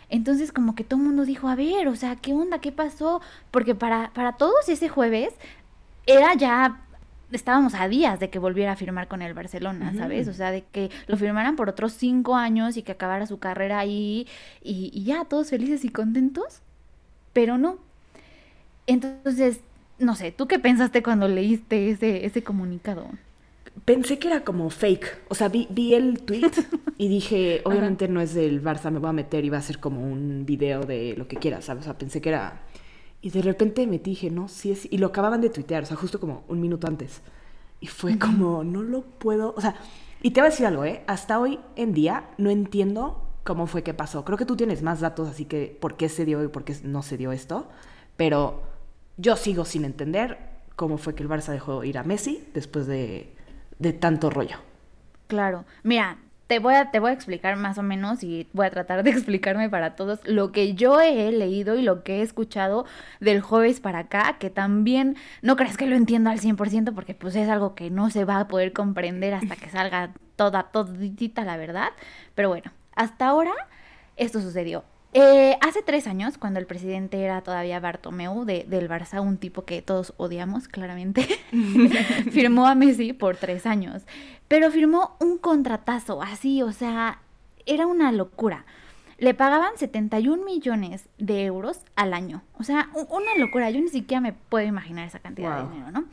Entonces 0.08 0.52
como 0.52 0.74
que 0.74 0.84
todo 0.84 1.00
el 1.00 1.06
mundo 1.06 1.24
dijo, 1.24 1.48
a 1.48 1.56
ver, 1.56 1.88
o 1.88 1.96
sea, 1.96 2.16
¿qué 2.16 2.32
onda? 2.32 2.60
¿Qué 2.60 2.72
pasó? 2.72 3.20
Porque 3.50 3.74
para, 3.74 4.12
para 4.12 4.32
todos 4.32 4.68
ese 4.68 4.88
jueves 4.88 5.34
era 6.06 6.34
ya 6.34 6.86
estábamos 7.32 7.74
a 7.74 7.88
días 7.88 8.20
de 8.20 8.30
que 8.30 8.38
volviera 8.38 8.72
a 8.72 8.76
firmar 8.76 9.08
con 9.08 9.22
el 9.22 9.34
Barcelona, 9.34 9.92
¿sabes? 9.96 10.28
O 10.28 10.32
sea, 10.32 10.50
de 10.50 10.62
que 10.62 10.90
lo 11.06 11.16
firmaran 11.16 11.56
por 11.56 11.68
otros 11.68 11.92
cinco 11.92 12.36
años 12.36 12.76
y 12.76 12.82
que 12.82 12.92
acabara 12.92 13.26
su 13.26 13.38
carrera 13.38 13.78
ahí 13.78 14.26
y, 14.62 15.04
ya, 15.04 15.24
todos 15.24 15.50
felices 15.50 15.84
y 15.84 15.88
contentos, 15.88 16.62
pero 17.32 17.58
no. 17.58 17.78
Entonces, 18.86 19.60
no 19.98 20.14
sé, 20.14 20.30
¿tú 20.30 20.46
qué 20.46 20.58
pensaste 20.58 21.02
cuando 21.02 21.26
leíste 21.26 21.90
ese, 21.90 22.24
ese 22.24 22.42
comunicado? 22.44 23.08
Pensé 23.84 24.18
que 24.18 24.28
era 24.28 24.42
como 24.42 24.70
fake, 24.70 25.24
o 25.28 25.34
sea, 25.34 25.48
vi, 25.48 25.68
vi 25.70 25.94
el 25.94 26.22
tweet 26.22 26.50
y 26.98 27.08
dije, 27.08 27.60
obviamente 27.64 28.08
no 28.08 28.20
es 28.20 28.34
del 28.34 28.62
Barça, 28.62 28.90
me 28.90 28.98
voy 28.98 29.10
a 29.10 29.12
meter 29.12 29.44
y 29.44 29.50
va 29.50 29.58
a 29.58 29.62
ser 29.62 29.78
como 29.78 30.02
un 30.02 30.44
video 30.46 30.80
de 30.82 31.14
lo 31.16 31.28
que 31.28 31.36
quieras, 31.36 31.66
¿sabes? 31.66 31.82
O 31.82 31.84
sea, 31.84 31.98
pensé 31.98 32.20
que 32.20 32.30
era 32.30 32.62
y 33.26 33.30
de 33.30 33.42
repente 33.42 33.88
me 33.88 33.98
dije, 33.98 34.30
no, 34.30 34.46
sí 34.46 34.70
es. 34.70 34.86
Y 34.88 34.98
lo 34.98 35.08
acababan 35.08 35.40
de 35.40 35.50
tuitear, 35.50 35.82
o 35.82 35.86
sea, 35.86 35.96
justo 35.96 36.20
como 36.20 36.44
un 36.46 36.60
minuto 36.60 36.86
antes. 36.86 37.22
Y 37.80 37.88
fue 37.88 38.18
como, 38.20 38.62
no 38.62 38.82
lo 38.82 39.02
puedo. 39.02 39.52
O 39.56 39.60
sea, 39.60 39.74
y 40.22 40.30
te 40.30 40.40
voy 40.40 40.46
a 40.46 40.50
decir 40.50 40.64
algo, 40.64 40.84
¿eh? 40.84 41.02
Hasta 41.08 41.40
hoy 41.40 41.58
en 41.74 41.92
día 41.92 42.30
no 42.38 42.50
entiendo 42.50 43.28
cómo 43.42 43.66
fue 43.66 43.82
que 43.82 43.94
pasó. 43.94 44.24
Creo 44.24 44.38
que 44.38 44.44
tú 44.44 44.56
tienes 44.56 44.82
más 44.82 45.00
datos, 45.00 45.28
así 45.28 45.44
que 45.44 45.76
por 45.80 45.96
qué 45.96 46.08
se 46.08 46.24
dio 46.24 46.42
y 46.44 46.46
por 46.48 46.62
qué 46.64 46.76
no 46.84 47.02
se 47.02 47.16
dio 47.16 47.32
esto. 47.32 47.68
Pero 48.16 48.62
yo 49.16 49.34
sigo 49.34 49.64
sin 49.64 49.84
entender 49.84 50.38
cómo 50.76 50.96
fue 50.96 51.16
que 51.16 51.24
el 51.24 51.28
Barça 51.28 51.52
dejó 51.52 51.82
ir 51.84 51.98
a 51.98 52.04
Messi 52.04 52.44
después 52.54 52.86
de, 52.86 53.34
de 53.78 53.92
tanto 53.92 54.30
rollo. 54.30 54.56
Claro. 55.26 55.64
Mira, 55.82 56.18
te 56.46 56.60
voy, 56.60 56.74
a, 56.74 56.90
te 56.90 57.00
voy 57.00 57.10
a 57.10 57.14
explicar 57.14 57.56
más 57.56 57.76
o 57.78 57.82
menos 57.82 58.22
y 58.22 58.48
voy 58.52 58.66
a 58.66 58.70
tratar 58.70 59.02
de 59.02 59.10
explicarme 59.16 59.68
para 59.68 59.96
todos 59.96 60.20
lo 60.24 60.52
que 60.52 60.74
yo 60.74 61.00
he 61.00 61.32
leído 61.32 61.76
y 61.76 61.82
lo 61.82 62.04
que 62.04 62.18
he 62.18 62.22
escuchado 62.22 62.86
del 63.20 63.40
jueves 63.40 63.80
para 63.80 64.00
acá, 64.00 64.36
que 64.38 64.50
también 64.50 65.16
no 65.42 65.56
crees 65.56 65.76
que 65.76 65.86
lo 65.86 65.96
entiendo 65.96 66.30
al 66.30 66.40
100% 66.40 66.94
porque 66.94 67.14
pues 67.14 67.34
es 67.36 67.48
algo 67.48 67.74
que 67.74 67.90
no 67.90 68.10
se 68.10 68.24
va 68.24 68.40
a 68.40 68.48
poder 68.48 68.72
comprender 68.72 69.34
hasta 69.34 69.56
que 69.56 69.70
salga 69.70 70.12
toda, 70.36 70.64
toditita 70.64 71.44
la 71.44 71.56
verdad. 71.56 71.88
Pero 72.34 72.48
bueno, 72.48 72.70
hasta 72.94 73.26
ahora 73.26 73.52
esto 74.16 74.40
sucedió. 74.40 74.84
Eh, 75.18 75.56
hace 75.62 75.80
tres 75.80 76.06
años, 76.06 76.36
cuando 76.36 76.60
el 76.60 76.66
presidente 76.66 77.22
era 77.22 77.40
todavía 77.40 77.80
Bartomeu 77.80 78.44
de, 78.44 78.66
del 78.68 78.86
Barça, 78.86 79.22
un 79.22 79.38
tipo 79.38 79.64
que 79.64 79.80
todos 79.80 80.12
odiamos 80.18 80.68
claramente, 80.68 81.26
firmó 82.32 82.66
a 82.66 82.74
Messi 82.74 83.14
por 83.14 83.38
tres 83.38 83.64
años. 83.64 84.02
Pero 84.46 84.70
firmó 84.70 85.16
un 85.18 85.38
contratazo, 85.38 86.20
así, 86.20 86.60
o 86.60 86.70
sea, 86.70 87.20
era 87.64 87.86
una 87.86 88.12
locura. 88.12 88.66
Le 89.16 89.32
pagaban 89.32 89.78
71 89.78 90.44
millones 90.44 91.08
de 91.16 91.46
euros 91.46 91.80
al 91.94 92.12
año. 92.12 92.42
O 92.58 92.64
sea, 92.64 92.90
una 92.92 93.34
locura. 93.38 93.70
Yo 93.70 93.80
ni 93.80 93.88
siquiera 93.88 94.20
me 94.20 94.34
puedo 94.34 94.66
imaginar 94.66 95.06
esa 95.08 95.20
cantidad 95.20 95.56
de 95.56 95.70
dinero, 95.70 95.90
¿no? 95.90 96.04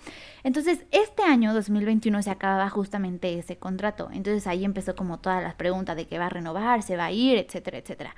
Entonces, 0.45 0.85
este 0.91 1.23
año 1.23 1.53
2021 1.53 2.23
se 2.23 2.31
acababa 2.31 2.69
justamente 2.69 3.37
ese 3.37 3.57
contrato. 3.57 4.09
Entonces 4.13 4.47
ahí 4.47 4.63
empezó 4.63 4.95
como 4.95 5.19
todas 5.19 5.43
las 5.43 5.55
preguntas 5.55 5.97
de 5.97 6.07
que 6.07 6.17
va 6.17 6.27
a 6.27 6.29
renovar, 6.29 6.81
se 6.81 6.95
va 6.95 7.07
a 7.07 7.11
ir, 7.11 7.37
etcétera, 7.37 7.79
etcétera. 7.79 8.15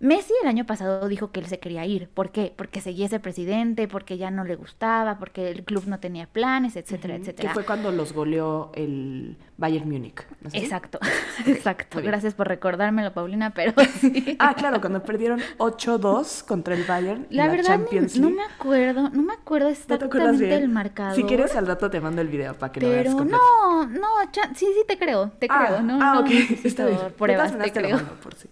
Messi 0.00 0.32
el 0.42 0.48
año 0.48 0.66
pasado 0.66 1.08
dijo 1.08 1.30
que 1.32 1.40
él 1.40 1.46
se 1.46 1.58
quería 1.58 1.84
ir. 1.86 2.08
¿Por 2.08 2.30
qué? 2.30 2.52
Porque 2.56 2.80
seguía 2.80 3.06
ese 3.06 3.20
presidente, 3.20 3.88
porque 3.88 4.18
ya 4.18 4.30
no 4.30 4.44
le 4.44 4.56
gustaba, 4.56 5.18
porque 5.18 5.50
el 5.50 5.64
club 5.64 5.84
no 5.86 5.98
tenía 6.00 6.26
planes, 6.26 6.76
etcétera, 6.76 7.14
etcétera. 7.16 7.48
Que 7.48 7.54
fue 7.54 7.64
cuando 7.64 7.90
los 7.92 8.12
goleó 8.12 8.70
el 8.74 9.36
Bayern 9.56 9.88
Múnich. 9.90 10.22
Exacto, 10.52 10.98
exacto. 11.46 12.00
Gracias 12.02 12.34
por 12.34 12.48
recordármelo, 12.48 13.12
Paulina, 13.14 13.54
pero 13.54 13.72
sí. 14.00 14.36
Ah, 14.38 14.54
claro, 14.54 14.80
cuando 14.80 15.02
perdieron 15.02 15.40
8-2 15.58 16.44
contra 16.44 16.74
el 16.74 16.84
Bayern. 16.84 17.26
La, 17.30 17.46
en 17.46 17.50
verdad, 17.52 17.66
Champions 17.66 18.18
no 18.18 18.28
League. 18.28 18.36
me 18.46 18.54
acuerdo, 18.54 19.08
no 19.10 19.22
me 19.22 19.32
acuerdo 19.32 19.66
¿No 19.68 19.72
exactamente 19.72 20.44
bien? 20.46 20.62
el 20.62 20.68
marcador. 20.68 21.14
Si 21.16 21.22
quieres, 21.24 21.56
al 21.56 21.66
rato 21.66 21.90
te 21.90 22.00
mando 22.00 22.20
el 22.20 22.28
video 22.28 22.54
para 22.54 22.70
que 22.72 22.80
lo 22.80 22.88
veas 22.90 23.04
Pero 23.04 23.16
completo. 23.16 23.42
no, 23.42 23.86
no, 23.86 24.08
sí, 24.54 24.66
sí 24.66 24.84
te 24.86 24.98
creo, 24.98 25.30
te 25.38 25.46
Ah, 25.48 25.64
creo, 25.66 25.82
no, 25.82 25.98
ah, 26.02 26.14
no 26.14 26.20
ok, 26.20 26.30
está 26.64 26.84
bien. 26.86 26.98
Pruebas, 27.16 27.56
te 27.58 27.72
creo. 27.72 27.98
por 28.22 28.34
si. 28.34 28.48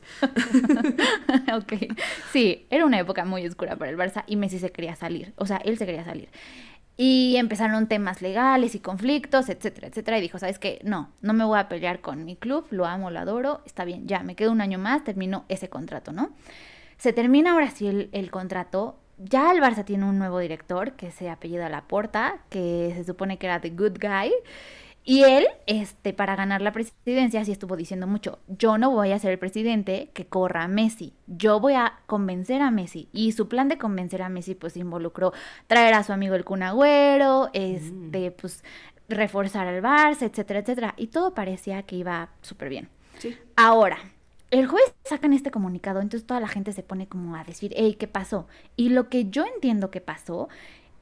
ok, 1.56 1.72
sí, 2.32 2.66
era 2.70 2.84
una 2.84 2.98
época 2.98 3.24
muy 3.24 3.46
oscura 3.46 3.76
para 3.76 3.90
el 3.90 3.96
Barça 3.96 4.24
y 4.26 4.36
Messi 4.36 4.58
se 4.58 4.70
quería 4.70 4.96
salir, 4.96 5.32
o 5.36 5.46
sea, 5.46 5.56
él 5.58 5.78
se 5.78 5.86
quería 5.86 6.04
salir. 6.04 6.28
Y 6.96 7.34
empezaron 7.36 7.88
temas 7.88 8.22
legales 8.22 8.76
y 8.76 8.78
conflictos, 8.78 9.48
etcétera, 9.48 9.88
etcétera. 9.88 10.18
Y 10.18 10.20
dijo, 10.20 10.38
¿sabes 10.38 10.60
qué? 10.60 10.78
No, 10.84 11.10
no 11.22 11.32
me 11.32 11.42
voy 11.44 11.58
a 11.58 11.68
pelear 11.68 12.00
con 12.00 12.24
mi 12.24 12.36
club, 12.36 12.66
lo 12.70 12.86
amo, 12.86 13.10
lo 13.10 13.18
adoro, 13.18 13.62
está 13.66 13.84
bien, 13.84 14.06
ya, 14.06 14.22
me 14.22 14.36
quedo 14.36 14.52
un 14.52 14.60
año 14.60 14.78
más, 14.78 15.02
termino 15.02 15.44
ese 15.48 15.68
contrato, 15.68 16.12
¿no? 16.12 16.30
Se 16.96 17.12
termina 17.12 17.52
ahora 17.52 17.70
sí 17.70 17.88
el, 17.88 18.10
el 18.12 18.30
contrato. 18.30 19.00
Ya 19.18 19.50
el 19.52 19.60
Barça 19.60 19.84
tiene 19.84 20.04
un 20.04 20.18
nuevo 20.18 20.38
director 20.38 20.92
que 20.92 21.10
se 21.10 21.30
apellida 21.30 21.68
Laporta, 21.68 22.38
que 22.48 22.92
se 22.96 23.04
supone 23.04 23.38
que 23.38 23.46
era 23.46 23.60
The 23.60 23.70
Good 23.70 23.98
Guy. 24.00 24.32
Y 25.06 25.22
él, 25.24 25.46
este, 25.66 26.14
para 26.14 26.34
ganar 26.34 26.62
la 26.62 26.72
presidencia, 26.72 27.44
sí 27.44 27.52
estuvo 27.52 27.76
diciendo 27.76 28.06
mucho, 28.06 28.38
yo 28.48 28.78
no 28.78 28.90
voy 28.90 29.12
a 29.12 29.18
ser 29.18 29.32
el 29.32 29.38
presidente 29.38 30.10
que 30.14 30.24
corra 30.24 30.64
a 30.64 30.68
Messi, 30.68 31.12
yo 31.26 31.60
voy 31.60 31.74
a 31.74 31.98
convencer 32.06 32.62
a 32.62 32.70
Messi. 32.70 33.08
Y 33.12 33.32
su 33.32 33.46
plan 33.46 33.68
de 33.68 33.76
convencer 33.76 34.22
a 34.22 34.30
Messi, 34.30 34.54
pues, 34.54 34.78
involucró 34.78 35.34
traer 35.66 35.92
a 35.92 36.02
su 36.04 36.14
amigo 36.14 36.34
el 36.34 36.44
Kun 36.44 36.62
Agüero, 36.62 37.50
este, 37.52 38.30
pues, 38.30 38.64
reforzar 39.08 39.66
al 39.66 39.82
Barça, 39.82 40.22
etcétera, 40.22 40.60
etcétera. 40.60 40.94
Y 40.96 41.08
todo 41.08 41.34
parecía 41.34 41.82
que 41.82 41.96
iba 41.96 42.30
súper 42.40 42.70
bien. 42.70 42.88
Sí. 43.18 43.36
Ahora, 43.56 43.98
el 44.50 44.66
jueves 44.68 44.94
sacan 45.04 45.32
este 45.32 45.50
comunicado, 45.50 46.00
entonces 46.00 46.26
toda 46.26 46.40
la 46.40 46.48
gente 46.48 46.72
se 46.72 46.82
pone 46.82 47.08
como 47.08 47.36
a 47.36 47.44
decir, 47.44 47.72
hey, 47.76 47.96
¿qué 47.98 48.08
pasó? 48.08 48.46
Y 48.76 48.90
lo 48.90 49.08
que 49.08 49.28
yo 49.28 49.44
entiendo 49.44 49.90
que 49.90 50.00
pasó 50.00 50.48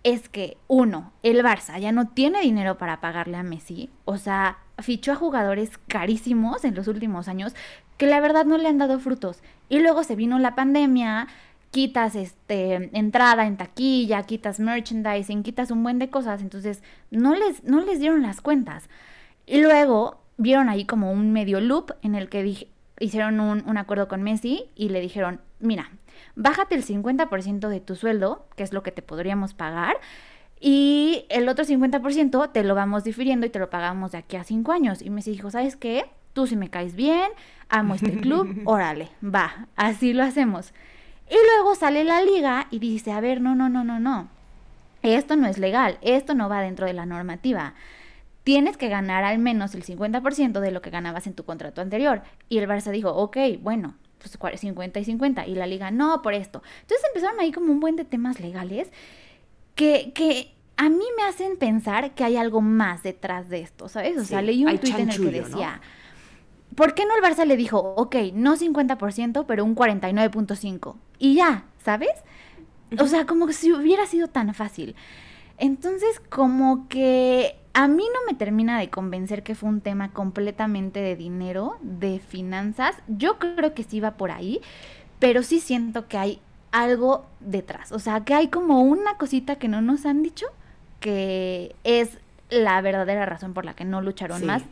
es 0.05 0.29
que, 0.29 0.57
uno, 0.67 1.13
el 1.23 1.43
Barça 1.43 1.79
ya 1.79 1.93
no 1.93 2.09
tiene 2.09 2.41
dinero 2.41 2.77
para 2.79 3.01
pagarle 3.01 3.37
a 3.37 3.43
Messi, 3.43 3.91
o 4.05 4.17
sea, 4.17 4.59
fichó 4.79 5.13
a 5.13 5.17
jugadores 5.17 5.79
carísimos 5.87 6.65
en 6.65 6.75
los 6.75 6.89
últimos 6.89 7.29
años 7.29 7.55
que 7.99 8.07
la 8.07 8.21
verdad 8.21 8.45
no 8.45 8.59
le 8.59 8.69
han 8.69 8.79
dado 8.79 8.99
frutos. 8.99 9.43
Y 9.69 9.79
luego 9.79 10.03
se 10.03 10.17
vino 10.17 10.39
la 10.41 10.57
pandemia, 10.57 11.29
quitas 11.71 12.17
este 12.17 12.91
entrada 12.99 13.47
en 13.47 13.57
taquilla, 13.57 14.25
quitas 14.25 14.59
merchandising, 14.59 15.43
quitas 15.45 15.71
un 15.71 15.83
buen 15.83 15.99
de 15.99 16.11
cosas, 16.11 16.43
entonces 16.43 16.83
no 17.11 17.35
les, 17.35 17.63
no 17.63 17.81
les 17.81 18.01
dieron 18.01 18.23
las 18.23 18.41
cuentas. 18.41 18.89
Y 19.47 19.61
luego 19.61 20.21
vieron 20.37 20.69
ahí 20.69 20.85
como 20.85 21.13
un 21.13 21.33
medio 21.33 21.61
loop 21.61 21.93
en 22.03 22.15
el 22.17 22.29
que 22.29 22.43
dije- 22.43 22.69
hicieron 22.99 23.39
un, 23.39 23.63
un 23.69 23.79
acuerdo 23.79 24.09
con 24.09 24.23
Messi 24.23 24.65
y 24.75 24.89
le 24.89 25.01
dijeron, 25.01 25.41
mira, 25.61 25.91
bájate 26.37 26.75
el 26.75 26.85
50% 26.85 27.69
de 27.69 27.81
tu 27.81 27.95
sueldo, 27.95 28.47
que 28.57 28.63
es 28.63 28.73
lo 28.73 28.83
que 28.83 28.93
te 28.93 29.03
podríamos 29.03 29.55
pagar, 29.55 29.97
y 30.65 31.27
el 31.29 31.49
otro 31.49 31.65
50% 31.65 32.53
te 32.53 32.63
lo 32.63 32.77
vamos 32.77 33.03
difiriendo 33.03 33.45
y 33.47 33.51
te 33.51 33.59
lo 33.59 33.69
pagamos 33.69 34.13
de 34.13 34.19
aquí 34.19 34.37
a 34.37 34.45
cinco 34.45 34.71
años. 34.71 35.03
Y 35.03 35.11
Messi 35.11 35.33
dijo, 35.33 35.51
¿sabes 35.51 35.77
qué? 35.77 36.05
Tú 36.35 36.47
si 36.47 36.57
me 36.57 36.71
caes 36.71 36.95
bien, 36.95 37.31
amo 37.69 37.95
este 37.97 38.13
club, 38.21 38.63
órale, 38.65 39.09
va, 39.23 39.67
así 39.75 40.13
lo 40.13 40.23
hacemos. 40.23 40.73
Y 41.29 41.35
luego 41.35 41.75
sale 41.75 42.05
la 42.05 42.23
liga 42.23 42.69
y 42.71 42.79
dice, 42.79 43.11
a 43.11 43.21
ver, 43.21 43.41
no, 43.41 43.57
no, 43.57 43.69
no, 43.69 43.83
no, 43.83 43.99
no. 43.99 44.29
Esto 45.03 45.35
no 45.35 45.49
es 45.49 45.59
legal, 45.59 45.99
esto 46.01 46.35
no 46.35 46.49
va 46.49 46.61
dentro 46.61 46.87
de 46.87 46.93
la 46.93 47.07
normativa. 47.07 47.75
Tienes 48.45 48.77
que 48.77 48.89
ganar 48.89 49.25
al 49.25 49.39
menos 49.39 49.75
el 49.75 49.85
50% 49.85 50.61
de 50.61 50.71
lo 50.71 50.81
que 50.81 50.91
ganabas 50.91 51.27
en 51.27 51.35
tu 51.35 51.45
contrato 51.45 51.81
anterior. 51.81 52.23
Y 52.49 52.59
el 52.59 52.69
Barça 52.69 52.93
dijo, 52.93 53.11
ok, 53.11 53.37
bueno, 53.61 53.95
pues 54.23 54.39
cua- 54.39 54.57
50 54.57 55.01
y 55.01 55.05
50. 55.05 55.47
Y 55.47 55.55
la 55.55 55.67
liga, 55.67 55.91
no, 55.91 56.23
por 56.23 56.35
esto. 56.35 56.63
Entonces 56.83 57.05
empezaron 57.09 57.39
ahí 57.41 57.53
como 57.53 57.73
un 57.73 57.81
buen 57.81 57.97
de 57.97 58.05
temas 58.05 58.41
legales 58.41 58.89
que, 59.75 60.13
que 60.15 60.53
a 60.77 60.89
mí 60.89 61.05
me 61.17 61.25
hacen 61.25 61.57
pensar 61.57 62.15
que 62.15 62.25
hay 62.25 62.37
algo 62.37 62.61
más 62.61 63.03
detrás 63.03 63.49
de 63.49 63.61
esto, 63.61 63.89
¿sabes? 63.89 64.17
O 64.19 64.25
sea, 64.25 64.41
Sí, 64.41 64.47
leí 64.47 64.65
un 64.65 64.71
tuit 64.79 64.95
en 65.03 65.11
el 65.11 65.17
que 65.17 65.23
decía, 65.55 65.81
¿por 66.75 66.95
qué 66.95 67.05
no 67.05 67.15
el 67.17 67.23
Barça 67.23 67.45
le 67.45 67.57
dijo, 67.57 67.79
ok, 67.79 68.17
no 68.33 68.57
50%, 68.57 69.45
pero 69.47 69.65
un 69.65 69.75
49.5%? 69.77 70.95
Y 71.19 71.35
ya, 71.35 71.65
¿sabes? 71.85 72.11
O 72.99 73.07
sea, 73.07 73.27
como 73.27 73.47
que 73.47 73.53
si 73.55 73.73
hubiera 73.73 74.07
sido 74.07 74.29
tan 74.29 74.53
fácil. 74.55 74.95
Entonces, 75.59 76.21
como 76.29 76.89
que 76.89 77.57
a 77.75 77.89
mí 77.89 78.05
no 78.13 78.21
me 78.31 78.37
termina 78.37 78.79
de 78.79 78.91
convencer 78.91 79.43
que 79.43 79.55
fue 79.55 79.69
un 79.69 79.81
tema 79.81 80.13
completamente 80.13 81.01
de 81.01 81.17
dinero, 81.17 81.77
de 81.81 82.19
finanzas. 82.21 82.97
Yo 83.09 83.39
creo 83.39 83.75
que 83.75 83.83
sí 83.85 84.01
va 84.01 84.13
por 84.13 84.31
ahí, 84.31 84.61
pero 85.19 85.43
sí 85.43 85.59
siento 85.61 86.07
que 86.09 86.19
hay 86.19 86.41
algo 86.71 87.25
detrás. 87.41 87.93
O 87.93 87.99
sea, 87.99 88.25
que 88.25 88.35
hay 88.35 88.49
como 88.49 88.83
una 88.83 89.17
cosita 89.17 89.57
que 89.57 89.69
no 89.69 89.81
nos 89.83 90.05
han 90.07 90.23
dicho, 90.23 90.47
que 91.01 91.75
es 91.85 92.19
la 92.51 92.81
verdadera 92.81 93.27
razón 93.27 93.55
por 93.55 93.65
la 93.65 93.75
que 93.75 93.85
no 93.85 94.03
lucharon 94.03 94.41
Sí. 94.41 94.45
más 94.47 94.63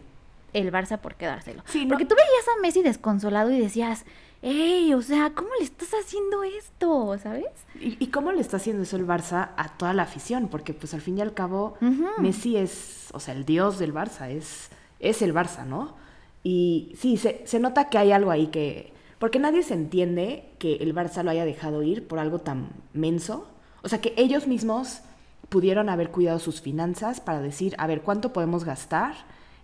el 0.53 0.73
Barça 0.73 0.99
por 0.99 1.15
quedárselo. 1.15 1.63
Sí, 1.67 1.85
no- 1.85 1.91
Porque 1.91 2.05
tú 2.07 2.15
veías 2.15 2.49
a 2.57 2.61
Messi 2.61 2.83
desconsolado 2.83 3.51
y 3.51 3.61
decías, 3.61 4.05
¡Ey! 4.43 4.95
O 4.95 5.03
sea, 5.03 5.31
¿cómo 5.35 5.51
le 5.59 5.65
estás 5.65 5.91
haciendo 5.93 6.43
esto? 6.43 7.17
¿Sabes? 7.23 7.47
¿Y, 7.79 8.03
y 8.03 8.07
cómo 8.09 8.33
le 8.33 8.41
está 8.41 8.57
haciendo 8.57 8.83
eso 8.83 8.97
el 8.97 9.07
Barça 9.07 9.51
a 9.57 9.77
toda 9.77 9.93
la 9.93 10.05
afición? 10.05 10.49
Porque 10.49 10.73
pues 10.73 10.95
al 10.95 11.01
fin 11.01 11.19
y 11.19 11.21
al 11.21 11.35
cabo. 11.35 11.77
Messi 12.19 12.57
es, 12.57 13.09
o 13.13 13.21
sea, 13.21 13.35
el 13.35 13.45
dios 13.45 13.79
del 13.79 13.93
Barça, 13.93 14.31
es, 14.31 14.71
es 14.99 15.23
el 15.23 15.35
Barça, 15.35 15.67
¿no? 15.67 15.95
Y 16.43 16.95
sí, 16.99 17.17
se, 17.17 17.43
se 17.47 17.61
nota 17.61 17.89
que 17.89 17.99
hay 17.99 18.13
algo 18.13 18.31
ahí 18.31 18.47
que... 18.47 18.93
Porque 19.19 19.39
nadie 19.39 19.63
se 19.63 19.75
entiende 19.75 20.51
que 20.59 20.77
el 20.77 20.95
Barça 20.95 21.23
lo 21.23 21.31
haya 21.31 21.45
dejado 21.45 21.83
ir 21.83 22.09
por 22.09 22.19
algo 22.19 22.39
tan 22.39 22.71
menso. 22.95 23.47
O 23.83 23.89
sea, 23.89 24.01
que 24.01 24.15
ellos 24.17 24.47
mismos 24.47 25.03
pudieron 25.51 25.91
haber 25.91 26.11
cuidado 26.11 26.39
sus 26.39 26.63
finanzas 26.63 27.21
para 27.21 27.43
decir, 27.43 27.75
a 27.77 27.87
ver, 27.87 28.01
¿cuánto 28.01 28.33
podemos 28.33 28.65
gastar 28.65 29.15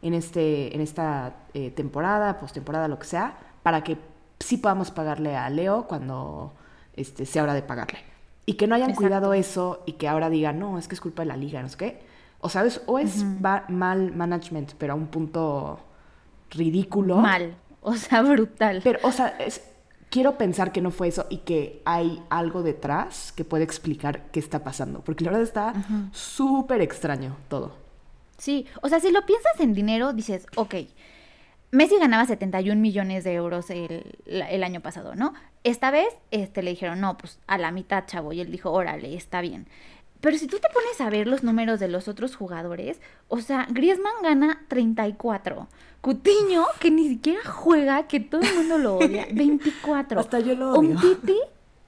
en, 0.02 0.12
este, 0.12 0.74
en 0.74 0.82
esta 0.82 1.36
eh, 1.54 1.70
temporada, 1.70 2.38
postemporada, 2.38 2.88
lo 2.88 2.98
que 2.98 3.06
sea, 3.06 3.38
para 3.62 3.82
que 3.82 3.96
sí 4.40 4.56
podamos 4.58 4.90
pagarle 4.90 5.36
a 5.36 5.48
Leo 5.50 5.86
cuando 5.86 6.52
este, 6.94 7.26
sea 7.26 7.42
hora 7.42 7.54
de 7.54 7.62
pagarle? 7.62 7.98
Y 8.46 8.54
que 8.54 8.66
no 8.66 8.74
hayan 8.74 8.90
Exacto. 8.90 9.06
cuidado 9.08 9.34
eso 9.34 9.82
y 9.86 9.92
que 9.92 10.06
ahora 10.08 10.30
digan, 10.30 10.58
no, 10.58 10.78
es 10.78 10.86
que 10.88 10.94
es 10.94 11.00
culpa 11.00 11.22
de 11.22 11.26
la 11.26 11.36
liga, 11.36 11.60
no 11.62 11.68
sé 11.68 11.76
qué. 11.76 12.00
O 12.40 12.48
sabes, 12.48 12.80
o 12.86 12.98
es 12.98 13.24
mal 13.68 14.12
management, 14.14 14.72
pero 14.78 14.92
a 14.92 14.96
un 14.96 15.08
punto 15.08 15.80
ridículo. 16.50 17.16
Mal. 17.16 17.56
O 17.82 17.94
sea, 17.94 18.22
brutal. 18.22 18.80
Pero, 18.84 18.98
o 19.02 19.12
sea, 19.12 19.28
es- 19.38 19.62
quiero 20.10 20.38
pensar 20.38 20.72
que 20.72 20.80
no 20.80 20.90
fue 20.90 21.08
eso 21.08 21.26
y 21.30 21.38
que 21.38 21.82
hay 21.84 22.22
algo 22.30 22.62
detrás 22.62 23.32
que 23.32 23.44
puede 23.44 23.64
explicar 23.64 24.30
qué 24.32 24.40
está 24.40 24.62
pasando. 24.64 25.00
Porque 25.00 25.24
la 25.24 25.30
verdad 25.30 25.44
está 25.44 25.72
súper 26.12 26.80
extraño 26.80 27.36
todo. 27.48 27.74
Sí, 28.38 28.66
o 28.82 28.88
sea, 28.88 29.00
si 29.00 29.10
lo 29.10 29.24
piensas 29.24 29.58
en 29.60 29.72
dinero, 29.72 30.12
dices, 30.12 30.46
ok, 30.56 30.74
Messi 31.72 31.98
ganaba 31.98 32.24
71 32.26 32.80
millones 32.80 33.24
de 33.24 33.34
euros 33.34 33.66
el, 33.70 34.64
año 34.64 34.80
pasado, 34.80 35.14
¿no? 35.14 35.34
Esta 35.64 35.90
vez 35.90 36.08
este, 36.30 36.62
le 36.62 36.70
dijeron, 36.70 37.00
no, 37.00 37.18
pues 37.18 37.38
a 37.46 37.58
la 37.58 37.72
mitad, 37.72 38.04
chavo, 38.06 38.32
y 38.32 38.40
él 38.40 38.50
dijo, 38.50 38.70
órale, 38.70 39.14
está 39.14 39.40
bien. 39.40 39.66
Pero 40.20 40.38
si 40.38 40.46
tú 40.46 40.58
te 40.58 40.68
pones 40.72 41.00
a 41.00 41.10
ver 41.10 41.26
los 41.26 41.42
números 41.42 41.78
de 41.78 41.88
los 41.88 42.08
otros 42.08 42.36
jugadores, 42.36 43.00
o 43.28 43.40
sea, 43.40 43.66
Griezmann 43.68 44.22
gana 44.22 44.64
34. 44.68 45.68
Cutiño, 46.00 46.64
que 46.80 46.90
ni 46.90 47.08
siquiera 47.08 47.40
juega, 47.44 48.06
que 48.06 48.20
todo 48.20 48.40
el 48.40 48.54
mundo 48.54 48.78
lo 48.78 48.96
odia, 48.96 49.26
24. 49.32 50.20
Hasta 50.20 50.38
yo 50.40 50.54
lo 50.54 50.70
odio. 50.70 50.90
Un 50.90 51.00
Titi, 51.00 51.36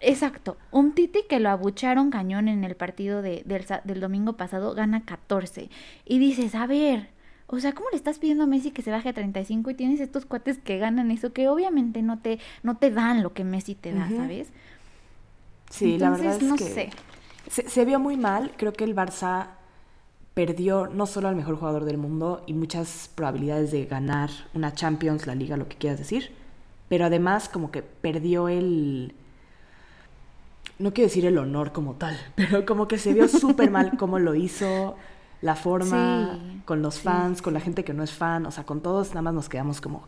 exacto, 0.01 0.57
un 0.71 0.93
Titi 0.93 1.21
que 1.29 1.41
lo 1.41 1.49
abucharon 1.51 2.11
cañón 2.11 2.49
en 2.49 2.65
el 2.65 2.75
partido 2.75 3.23
de- 3.23 3.43
del, 3.47 3.65
del 3.85 4.01
domingo 4.01 4.35
pasado, 4.35 4.75
gana 4.75 5.05
14. 5.05 5.71
Y 6.05 6.19
dices, 6.19 6.55
a 6.55 6.67
ver, 6.67 7.09
o 7.49 7.61
sea, 7.61 7.75
¿cómo 7.75 7.89
le 7.91 7.97
estás 7.97 8.19
pidiendo 8.19 8.45
a 8.45 8.47
Messi 8.47 8.71
que 8.71 8.83
se 8.83 8.91
baje 8.91 9.09
a 9.09 9.13
35 9.13 9.71
y 9.71 9.75
tienes 9.75 10.01
estos 10.01 10.27
cuates 10.27 10.59
que 10.59 10.79
ganan 10.79 11.11
eso, 11.11 11.33
que 11.33 11.49
obviamente 11.49 12.03
no 12.03 12.21
te, 12.21 12.39
no 12.63 12.77
te 12.77 12.91
dan 12.91 13.23
lo 13.23 13.33
que 13.33 13.45
Messi 13.45 13.75
te 13.75 13.93
da. 13.93 14.09
¿sabes? 14.09 14.49
Sí, 15.71 15.99
la 15.99 16.11
verdad 16.11 16.35
Entonces, 16.35 16.43
es 16.43 16.49
no 16.49 16.57
que 16.57 16.65
sé. 16.65 16.91
Se, 17.51 17.69
se 17.69 17.85
vio 17.85 17.99
muy 17.99 18.17
mal. 18.17 18.53
Creo 18.57 18.73
que 18.73 18.85
el 18.85 18.95
Barça 18.95 19.49
perdió 20.39 20.87
no 20.87 21.07
solo 21.07 21.27
al 21.27 21.35
mejor 21.35 21.57
jugador 21.57 21.85
del 21.85 21.99
mundo 21.99 22.45
y 22.47 22.53
muchas 22.53 23.11
probabilidades 23.15 23.73
de 23.73 23.87
ganar 23.87 24.31
una 24.55 24.73
Champions, 24.73 25.27
la 25.27 25.35
liga, 25.35 25.57
lo 25.57 25.69
que 25.69 25.77
quieras 25.77 25.99
decir, 25.99 26.31
pero 26.89 27.07
además 27.07 27.49
como 27.49 27.73
que 27.73 27.83
perdió 27.83 28.49
el... 28.49 29.15
No 30.79 30.95
quiero 30.95 31.09
decir 31.09 31.27
el 31.27 31.39
honor 31.39 31.73
como 31.73 31.95
tal, 31.95 32.17
pero 32.37 32.65
como 32.65 32.87
que 32.87 32.99
se 32.99 33.15
vio 33.15 33.27
súper 33.29 33.71
mal 33.73 33.97
cómo 33.99 34.21
lo 34.21 34.37
hizo, 34.37 34.97
la 35.41 35.55
forma, 35.55 36.39
Sí, 36.41 36.63
con 36.65 36.83
los 36.83 36.97
sí, 36.97 37.03
fans, 37.03 37.43
con 37.43 37.55
la 37.55 37.61
gente 37.61 37.85
que 37.85 37.95
no 37.95 38.03
es 38.03 38.13
fan, 38.13 38.47
o 38.47 38.51
sea, 38.51 38.65
con 38.65 38.81
todos 38.81 39.11
nada 39.11 39.23
más 39.23 39.35
nos 39.35 39.49
quedamos 39.49 39.81
como, 39.81 40.05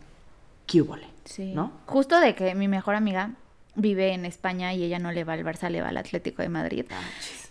¿qué 0.67 0.81
húbole?", 0.81 1.07
Sí. 1.25 1.53
¿No? 1.53 1.71
Justo 1.85 2.19
de 2.19 2.35
que 2.35 2.55
mi 2.55 2.67
mejor 2.67 2.95
amiga 2.95 3.31
vive 3.75 4.13
en 4.13 4.25
España 4.25 4.73
y 4.73 4.83
ella 4.83 4.99
no 4.99 5.11
le 5.11 5.23
va 5.23 5.33
al 5.33 5.45
Barça, 5.45 5.69
le 5.69 5.81
va 5.81 5.89
al 5.89 5.97
Atlético 5.97 6.41
de 6.41 6.49
Madrid. 6.49 6.85
Ah, 6.91 6.99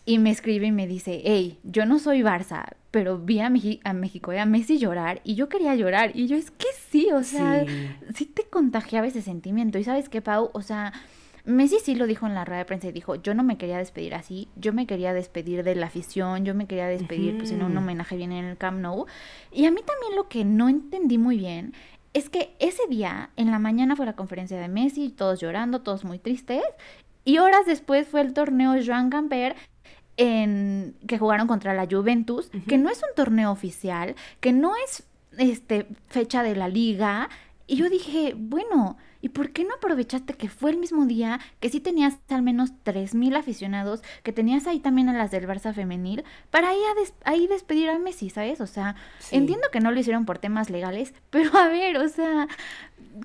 y 0.05 0.19
me 0.19 0.31
escribe 0.31 0.67
y 0.67 0.73
me 0.73 0.87
dice, 0.87 1.23
hey, 1.25 1.59
yo 1.63 1.87
no 1.87 1.99
soy 1.99 2.23
Barça, 2.23 2.65
pero 2.91 3.19
vi 3.19 3.41
a, 3.41 3.47
a 3.47 3.93
México 3.93 4.33
y 4.33 4.37
a 4.37 4.45
Messi 4.45 4.79
llorar 4.79 5.21
y 5.25 5.35
yo 5.35 5.49
quería 5.49 5.75
llorar. 5.75 6.13
Y 6.15 6.27
yo, 6.27 6.37
es 6.37 6.51
que 6.51 6.67
sí, 6.91 7.11
o 7.13 7.23
sea, 7.23 7.65
sí, 7.65 7.89
sí 8.15 8.27
te 8.27 8.45
contagiaba 8.45 9.07
ese 9.07 9.23
sentimiento. 9.23 9.79
Y 9.79 9.85
sabes 9.85 10.09
qué, 10.09 10.21
Pau, 10.21 10.51
o 10.53 10.63
sea, 10.63 10.93
Messi 11.45 11.79
sí 11.81 11.95
lo 11.95 12.07
dijo 12.07 12.27
en 12.27 12.35
la 12.35 12.45
rueda 12.45 12.59
de 12.59 12.65
prensa 12.65 12.89
y 12.89 12.93
dijo, 12.93 13.15
yo 13.15 13.35
no 13.35 13.43
me 13.43 13.59
quería 13.59 13.79
despedir 13.79 14.15
así, 14.15 14.49
yo 14.57 14.73
me 14.73 14.87
quería 14.87 15.13
despedir 15.13 15.63
de 15.63 15.75
la 15.75 15.87
afición, 15.87 16.45
yo 16.45 16.55
me 16.55 16.67
quería 16.67 16.87
despedir 16.87 17.39
pues 17.39 17.51
en 17.51 17.63
un 17.63 17.77
homenaje 17.77 18.17
bien 18.17 18.33
en 18.33 18.45
el 18.45 18.57
Camp 18.57 18.81
Nou. 18.81 19.07
Y 19.53 19.67
a 19.67 19.71
mí 19.71 19.81
también 19.85 20.17
lo 20.17 20.29
que 20.29 20.45
no 20.45 20.69
entendí 20.69 21.19
muy 21.19 21.39
bien 21.39 21.75
es 22.13 22.29
que 22.29 22.55
ese 22.59 22.83
día, 22.89 23.31
en 23.37 23.51
la 23.51 23.59
mañana 23.59 23.97
fue 23.97 24.07
la 24.07 24.17
conferencia 24.17 24.59
de 24.59 24.69
Messi, 24.69 25.11
todos 25.11 25.41
llorando, 25.41 25.83
todos 25.83 26.05
muy 26.05 26.19
tristes, 26.19 26.65
y 27.25 27.39
horas 27.39 27.67
después 27.67 28.09
fue 28.09 28.21
el 28.21 28.33
torneo 28.33 28.75
Joan 28.85 29.11
Gamper 29.11 29.55
en, 30.17 30.97
que 31.07 31.19
jugaron 31.19 31.47
contra 31.47 31.75
la 31.75 31.87
Juventus, 31.91 32.51
que 32.67 32.79
no 32.79 32.91
es 32.91 32.99
un 32.99 33.15
torneo 33.15 33.51
oficial, 33.51 34.17
que 34.41 34.53
no 34.53 34.75
es 34.85 35.05
este, 35.39 35.87
fecha 36.09 36.43
de 36.43 36.57
la 36.57 36.69
liga. 36.69 37.29
Y 37.67 37.77
yo 37.77 37.89
dije, 37.89 38.35
bueno, 38.37 38.97
¿y 39.21 39.31
por 39.31 39.51
qué 39.51 39.65
no 39.65 39.75
aprovechaste 39.75 40.35
que 40.35 40.49
fue 40.49 40.71
el 40.71 40.79
mismo 40.79 41.07
día, 41.07 41.41
que 41.61 41.69
sí 41.69 41.81
tenías 41.81 42.19
al 42.29 42.43
menos 42.43 42.73
3.000 42.85 43.37
aficionados, 43.37 44.03
que 44.23 44.33
tenías 44.33 44.67
ahí 44.67 44.81
también 44.81 45.09
a 45.09 45.13
las 45.13 45.31
del 45.31 45.47
Barça 45.47 45.75
femenil, 45.75 46.25
para 46.51 46.71
ahí, 46.71 46.81
ahí 47.25 47.47
despedir 47.47 47.91
a 47.91 47.99
Messi, 47.99 48.31
¿sabes? 48.31 48.61
O 48.61 48.67
sea, 48.67 48.97
entiendo 49.31 49.69
que 49.73 49.81
no 49.81 49.91
lo 49.91 50.01
hicieron 50.01 50.25
por 50.25 50.39
temas 50.39 50.71
legales, 50.71 51.15
pero 51.31 51.57
a 51.59 51.69
ver, 51.69 51.99
o 51.99 52.09
sea, 52.09 52.49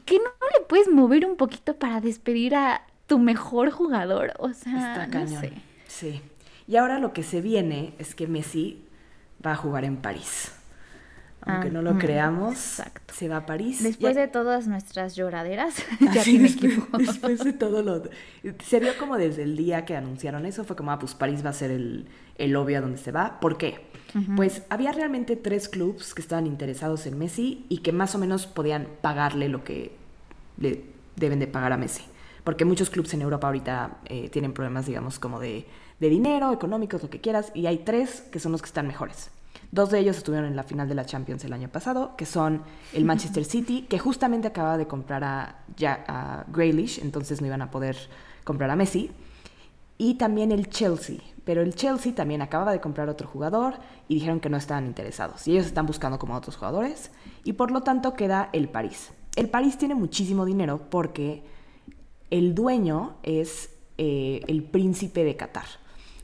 que 0.05 0.17
no 0.17 0.29
le 0.58 0.65
puedes 0.67 0.89
mover 0.89 1.25
un 1.25 1.36
poquito 1.36 1.75
para 1.75 2.01
despedir 2.01 2.55
a 2.55 2.81
tu 3.08 3.19
mejor 3.19 3.71
jugador, 3.71 4.34
o 4.39 4.53
sea, 4.53 5.08
no 5.08 5.27
sé. 5.27 5.53
Sí. 5.88 6.21
Y 6.67 6.77
ahora 6.77 6.99
lo 6.99 7.13
que 7.13 7.21
se 7.21 7.41
viene 7.41 7.93
es 7.99 8.15
que 8.15 8.27
Messi 8.27 8.84
va 9.45 9.51
a 9.51 9.55
jugar 9.55 9.86
en 9.86 9.97
París. 9.97 10.51
Aunque 11.45 11.69
no 11.69 11.81
lo 11.81 11.91
ah, 11.91 11.97
creamos, 11.97 12.81
se 13.13 13.29
va 13.29 13.38
a 13.38 13.45
París. 13.45 13.84
Después 13.84 14.15
de 14.15 14.27
todas 14.27 14.67
nuestras 14.67 15.15
lloraderas, 15.15 15.75
ya 16.13 16.23
tiene 16.23 16.47
equipo. 16.47 16.86
Después 16.97 17.43
de 17.43 17.53
todo 17.53 17.81
lo... 17.81 18.03
Se 18.63 18.79
vio 18.79 18.97
como 18.97 19.17
desde 19.17 19.43
el 19.43 19.55
día 19.55 19.86
que 19.86 19.95
anunciaron 19.95 20.45
eso, 20.45 20.63
fue 20.63 20.75
como, 20.75 20.91
ah, 20.91 20.99
pues 20.99 21.15
París 21.15 21.45
va 21.45 21.49
a 21.49 21.53
ser 21.53 21.71
el, 21.71 22.08
el 22.38 22.55
obvio 22.55 22.79
a 22.79 22.81
donde 22.81 22.97
se 22.97 23.12
va. 23.12 23.39
¿Por 23.39 23.58
qué? 23.58 23.79
Pues 24.38 24.63
había 24.69 24.93
realmente 24.93 25.36
tres 25.36 25.67
clubes 25.67 26.13
que 26.13 26.21
estaban 26.21 26.47
interesados 26.47 27.05
en 27.05 27.17
Messi 27.17 27.65
y 27.67 27.79
que 27.79 27.91
más 27.91 28.15
o 28.15 28.17
menos 28.17 28.47
podían 28.47 28.88
pagarle 29.01 29.49
lo 29.49 29.65
que 29.65 29.91
le 30.58 30.86
deben 31.17 31.39
de 31.39 31.47
pagar 31.47 31.73
a 31.73 31.77
Messi. 31.77 32.03
Porque 32.45 32.63
muchos 32.63 32.89
clubes 32.89 33.13
en 33.13 33.23
Europa 33.23 33.47
ahorita 33.47 33.97
eh, 34.05 34.29
tienen 34.29 34.53
problemas, 34.53 34.86
digamos, 34.86 35.19
como 35.19 35.41
de 35.41 35.65
de 35.99 36.10
dinero, 36.10 36.51
económicos, 36.51 37.03
lo 37.03 37.10
que 37.10 37.21
quieras, 37.21 37.51
y 37.53 37.67
hay 37.67 37.79
tres 37.79 38.21
que 38.31 38.39
son 38.39 38.51
los 38.51 38.62
que 38.62 38.67
están 38.67 38.88
mejores. 38.88 39.31
Dos 39.72 39.91
de 39.91 40.00
ellos 40.00 40.18
estuvieron 40.18 40.48
en 40.48 40.56
la 40.56 40.63
final 40.63 40.88
de 40.88 40.96
la 40.96 41.06
Champions 41.06 41.44
el 41.44 41.54
año 41.54 41.70
pasado, 41.70 42.15
que 42.15 42.26
son 42.26 42.63
el 42.94 43.06
Manchester 43.06 43.46
City, 43.46 43.84
que 43.84 44.00
justamente 44.00 44.48
acaba 44.48 44.78
de 44.78 44.88
comprar 44.88 45.24
a, 45.24 45.63
ya, 45.76 46.04
a 46.08 46.46
Grealish, 46.52 47.00
entonces 47.00 47.41
no 47.41 47.48
iban 47.48 47.62
a 47.62 47.72
poder 47.72 47.98
comprar 48.44 48.70
a 48.70 48.76
Messi, 48.76 49.12
y 49.98 50.15
también 50.15 50.52
el 50.52 50.70
Chelsea. 50.70 51.18
Pero 51.44 51.62
el 51.62 51.76
Chelsea 51.76 52.13
también 52.13 52.41
acababa 52.41 52.72
de 52.72 52.82
comprar 52.82 53.08
otro 53.08 53.28
jugador 53.28 53.76
y 54.08 54.15
dijeron 54.15 54.39
que 54.39 54.50
no 54.50 54.58
estaban 54.58 54.88
interesados. 54.88 55.48
Y 55.48 55.52
ellos 55.52 55.68
están 55.68 55.86
buscando 55.86 56.18
como 56.18 56.36
otros 56.36 56.58
jugadores. 56.58 57.12
Y 57.44 57.54
por 57.54 57.72
lo 57.72 57.82
tanto 57.82 58.13
queda 58.15 58.50
el 58.52 58.68
París. 58.68 59.12
El 59.36 59.50
París 59.50 59.78
tiene 59.78 59.96
muchísimo 59.96 60.46
dinero 60.46 60.82
porque 60.89 61.44
el 62.32 62.56
dueño 62.56 63.18
es 63.24 63.70
eh, 63.98 64.41
el 64.48 64.63
príncipe 64.63 65.24
de 65.24 65.36
Qatar. 65.36 65.65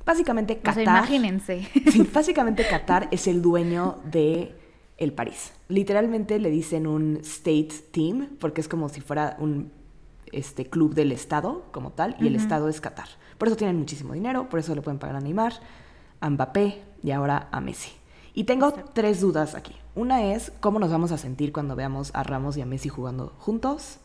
Básicamente 0.06 0.60
Qatar. 0.60 0.84
imagínense. 0.84 1.68
básicamente 2.14 2.66
Qatar 2.68 3.08
es 3.12 3.28
el 3.28 3.42
dueño 3.42 3.98
de 4.06 4.56
el 4.98 5.14
París. 5.14 5.54
Literalmente 5.68 6.40
le 6.40 6.52
dicen 6.52 6.86
un 6.86 7.18
state 7.24 7.70
team 7.92 8.30
porque 8.40 8.62
es 8.62 8.68
como 8.68 8.90
si 8.90 9.02
fuera 9.02 9.36
un 9.40 9.72
este 10.32 10.66
club 10.66 10.94
del 10.94 11.12
estado 11.12 11.66
como 11.72 11.92
tal 11.92 12.16
y 12.20 12.28
el 12.28 12.36
estado 12.36 12.70
es 12.70 12.80
Qatar. 12.82 13.08
Por 13.38 13.48
eso 13.48 13.58
tienen 13.58 13.78
muchísimo 13.78 14.14
dinero, 14.14 14.48
por 14.50 14.60
eso 14.60 14.74
le 14.76 14.82
pueden 14.82 15.00
pagar 15.00 15.16
a 15.16 15.20
Neymar, 15.20 15.54
a 16.20 16.30
Mbappé 16.30 16.82
y 17.04 17.12
ahora 17.12 17.50
a 17.52 17.60
Messi. 17.60 17.92
Y 18.34 18.46
tengo 18.46 18.72
tres 18.94 19.20
dudas 19.20 19.56
aquí. 19.56 19.76
Una 19.94 20.34
es 20.34 20.54
cómo 20.62 20.80
nos 20.80 20.92
vamos 20.92 21.12
a 21.12 21.18
sentir 21.18 21.52
cuando 21.52 21.76
veamos 21.76 22.12
a 22.14 22.24
Ramos 22.24 22.56
y 22.56 22.62
a 22.62 22.66
Messi 22.66 22.88
jugando 22.88 23.34
juntos. 23.40 23.98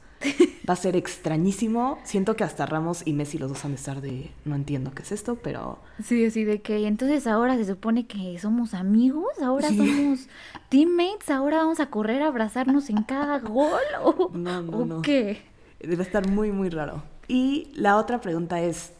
Va 0.68 0.74
a 0.74 0.76
ser 0.76 0.96
extrañísimo. 0.96 1.98
Siento 2.02 2.34
que 2.34 2.44
hasta 2.44 2.66
Ramos 2.66 3.02
y 3.06 3.12
Messi 3.12 3.38
los 3.38 3.50
dos 3.50 3.64
han 3.64 3.72
de 3.72 3.76
estar 3.76 4.00
de 4.00 4.30
no 4.44 4.56
entiendo 4.56 4.92
qué 4.92 5.02
es 5.02 5.12
esto, 5.12 5.36
pero. 5.36 5.78
Sí, 6.02 6.30
sí, 6.30 6.44
de 6.44 6.60
que 6.60 6.86
entonces 6.86 7.26
ahora 7.26 7.56
se 7.56 7.64
supone 7.64 8.06
que 8.06 8.38
somos 8.38 8.74
amigos, 8.74 9.26
ahora 9.40 9.68
somos 9.68 10.28
teammates, 10.68 11.30
ahora 11.30 11.58
vamos 11.58 11.80
a 11.80 11.86
correr 11.86 12.22
a 12.22 12.28
abrazarnos 12.28 12.90
en 12.90 13.02
cada 13.04 13.38
gol. 13.38 13.80
¿O, 14.02 14.30
no, 14.34 14.62
no, 14.62 14.84
no. 14.84 15.02
qué? 15.02 15.42
Debe 15.80 16.02
estar 16.02 16.28
muy, 16.28 16.50
muy 16.50 16.68
raro. 16.68 17.02
Y 17.28 17.70
la 17.74 17.96
otra 17.96 18.20
pregunta 18.20 18.60
es. 18.60 18.92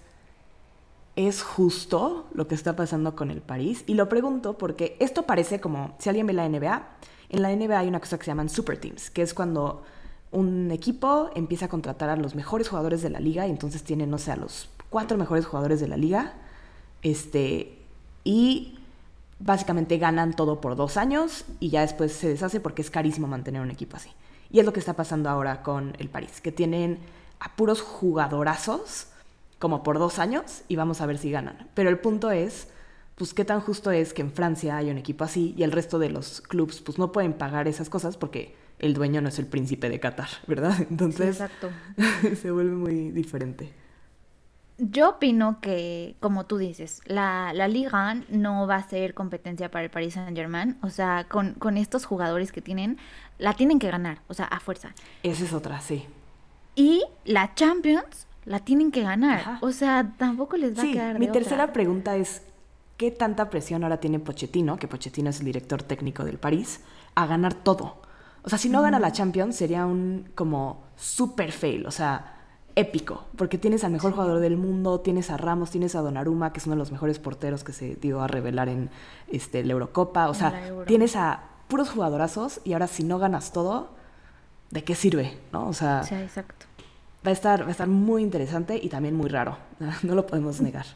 ¿Es 1.16 1.42
justo 1.42 2.28
lo 2.34 2.46
que 2.46 2.54
está 2.54 2.76
pasando 2.76 3.16
con 3.16 3.30
el 3.30 3.40
París? 3.40 3.84
Y 3.86 3.94
lo 3.94 4.06
pregunto 4.06 4.58
porque 4.58 4.98
esto 5.00 5.22
parece 5.22 5.60
como, 5.60 5.96
si 5.98 6.10
alguien 6.10 6.26
ve 6.26 6.34
la 6.34 6.46
NBA, 6.46 6.86
en 7.30 7.40
la 7.40 7.56
NBA 7.56 7.78
hay 7.78 7.88
una 7.88 8.00
cosa 8.00 8.18
que 8.18 8.24
se 8.24 8.32
llaman 8.32 8.50
super 8.50 8.76
teams, 8.76 9.08
que 9.08 9.22
es 9.22 9.32
cuando 9.32 9.82
un 10.36 10.70
equipo 10.70 11.30
empieza 11.34 11.64
a 11.64 11.68
contratar 11.68 12.10
a 12.10 12.16
los 12.16 12.34
mejores 12.34 12.68
jugadores 12.68 13.00
de 13.00 13.08
la 13.08 13.20
liga 13.20 13.46
y 13.46 13.50
entonces 13.50 13.82
tiene, 13.82 14.06
no 14.06 14.18
sé, 14.18 14.32
a 14.32 14.36
los 14.36 14.68
cuatro 14.90 15.16
mejores 15.16 15.46
jugadores 15.46 15.80
de 15.80 15.88
la 15.88 15.96
liga. 15.96 16.34
Este, 17.02 17.78
y 18.22 18.78
básicamente 19.38 19.96
ganan 19.96 20.34
todo 20.34 20.60
por 20.60 20.76
dos 20.76 20.98
años 20.98 21.46
y 21.58 21.70
ya 21.70 21.80
después 21.80 22.12
se 22.12 22.28
deshace 22.28 22.60
porque 22.60 22.82
es 22.82 22.90
carísimo 22.90 23.26
mantener 23.26 23.62
un 23.62 23.70
equipo 23.70 23.96
así. 23.96 24.10
Y 24.50 24.60
es 24.60 24.66
lo 24.66 24.74
que 24.74 24.80
está 24.80 24.92
pasando 24.92 25.30
ahora 25.30 25.62
con 25.62 25.94
el 25.98 26.10
París, 26.10 26.42
que 26.42 26.52
tienen 26.52 26.98
a 27.40 27.56
puros 27.56 27.80
jugadorazos 27.80 29.06
como 29.58 29.82
por 29.82 29.98
dos 29.98 30.18
años 30.18 30.62
y 30.68 30.76
vamos 30.76 31.00
a 31.00 31.06
ver 31.06 31.16
si 31.16 31.30
ganan. 31.30 31.70
Pero 31.72 31.88
el 31.88 31.98
punto 31.98 32.30
es, 32.30 32.68
pues 33.14 33.32
qué 33.32 33.46
tan 33.46 33.60
justo 33.60 33.90
es 33.90 34.12
que 34.12 34.20
en 34.20 34.32
Francia 34.32 34.76
haya 34.76 34.92
un 34.92 34.98
equipo 34.98 35.24
así 35.24 35.54
y 35.56 35.62
el 35.62 35.72
resto 35.72 35.98
de 35.98 36.10
los 36.10 36.42
clubes 36.42 36.82
pues 36.82 36.98
no 36.98 37.10
pueden 37.10 37.32
pagar 37.32 37.68
esas 37.68 37.88
cosas 37.88 38.18
porque 38.18 38.54
el 38.78 38.94
dueño 38.94 39.20
no 39.20 39.28
es 39.28 39.38
el 39.38 39.46
príncipe 39.46 39.88
de 39.88 40.00
Qatar, 40.00 40.28
¿verdad? 40.46 40.74
Entonces 40.90 41.40
exacto. 41.40 41.70
se 42.40 42.50
vuelve 42.50 42.74
muy 42.74 43.10
diferente. 43.10 43.72
Yo 44.78 45.10
opino 45.10 45.58
que, 45.62 46.16
como 46.20 46.44
tú 46.44 46.58
dices, 46.58 47.00
la, 47.06 47.54
la 47.54 47.66
Liga 47.66 48.14
no 48.28 48.66
va 48.66 48.76
a 48.76 48.86
ser 48.86 49.14
competencia 49.14 49.70
para 49.70 49.84
el 49.84 49.90
Paris 49.90 50.14
Saint 50.14 50.36
Germain. 50.36 50.76
O 50.82 50.90
sea, 50.90 51.24
con, 51.30 51.54
con 51.54 51.78
estos 51.78 52.04
jugadores 52.04 52.52
que 52.52 52.60
tienen, 52.60 52.98
la 53.38 53.54
tienen 53.54 53.78
que 53.78 53.90
ganar, 53.90 54.20
o 54.28 54.34
sea, 54.34 54.44
a 54.44 54.60
fuerza. 54.60 54.94
Esa 55.22 55.44
es 55.44 55.54
otra, 55.54 55.80
sí. 55.80 56.04
Y 56.74 57.02
la 57.24 57.54
Champions 57.54 58.26
la 58.44 58.60
tienen 58.60 58.92
que 58.92 59.02
ganar. 59.02 59.58
O 59.62 59.72
sea, 59.72 60.12
tampoco 60.18 60.58
les 60.58 60.76
va 60.76 60.82
a 60.82 60.92
quedar. 60.92 61.12
De 61.14 61.18
mi 61.20 61.28
tercera 61.28 61.72
pregunta 61.72 62.16
es: 62.16 62.42
¿qué 62.98 63.10
tanta 63.10 63.48
presión 63.48 63.82
ahora 63.82 63.98
tiene 63.98 64.18
Pochettino, 64.18 64.76
que 64.76 64.88
Pochettino 64.88 65.30
es 65.30 65.40
el 65.40 65.46
director 65.46 65.82
técnico 65.82 66.22
del 66.22 66.36
París, 66.36 66.80
a 67.14 67.26
ganar 67.26 67.54
todo? 67.54 68.02
O 68.46 68.48
sea, 68.48 68.58
si 68.58 68.68
no 68.68 68.80
gana 68.80 69.00
la 69.00 69.10
Champions 69.10 69.56
sería 69.56 69.84
un 69.86 70.30
como 70.36 70.84
super 70.94 71.50
fail, 71.50 71.84
o 71.84 71.90
sea, 71.90 72.36
épico, 72.76 73.24
porque 73.36 73.58
tienes 73.58 73.82
al 73.82 73.90
mejor 73.90 74.12
jugador 74.12 74.38
del 74.38 74.56
mundo, 74.56 75.00
tienes 75.00 75.30
a 75.30 75.36
Ramos, 75.36 75.72
tienes 75.72 75.96
a 75.96 76.00
Donnarumma, 76.00 76.52
que 76.52 76.60
es 76.60 76.66
uno 76.66 76.76
de 76.76 76.78
los 76.78 76.92
mejores 76.92 77.18
porteros 77.18 77.64
que 77.64 77.72
se 77.72 77.96
dio 77.96 78.20
a 78.20 78.28
revelar 78.28 78.68
en 78.68 78.88
este, 79.32 79.64
la 79.64 79.72
Eurocopa, 79.72 80.28
o 80.28 80.34
sea, 80.34 80.62
tienes 80.86 81.16
a 81.16 81.42
puros 81.66 81.90
jugadorazos 81.90 82.60
y 82.62 82.74
ahora 82.74 82.86
si 82.86 83.02
no 83.02 83.18
ganas 83.18 83.50
todo, 83.50 83.88
¿de 84.70 84.84
qué 84.84 84.94
sirve? 84.94 85.36
¿No? 85.52 85.66
O 85.66 85.72
sea, 85.72 86.04
sí, 86.04 86.14
exacto. 86.14 86.66
Va 87.26 87.30
a 87.30 87.32
estar 87.32 87.64
va 87.64 87.68
a 87.68 87.72
estar 87.72 87.88
muy 87.88 88.22
interesante 88.22 88.78
y 88.80 88.88
también 88.90 89.16
muy 89.16 89.28
raro, 89.28 89.56
no 90.04 90.14
lo 90.14 90.24
podemos 90.24 90.60
negar. 90.60 90.86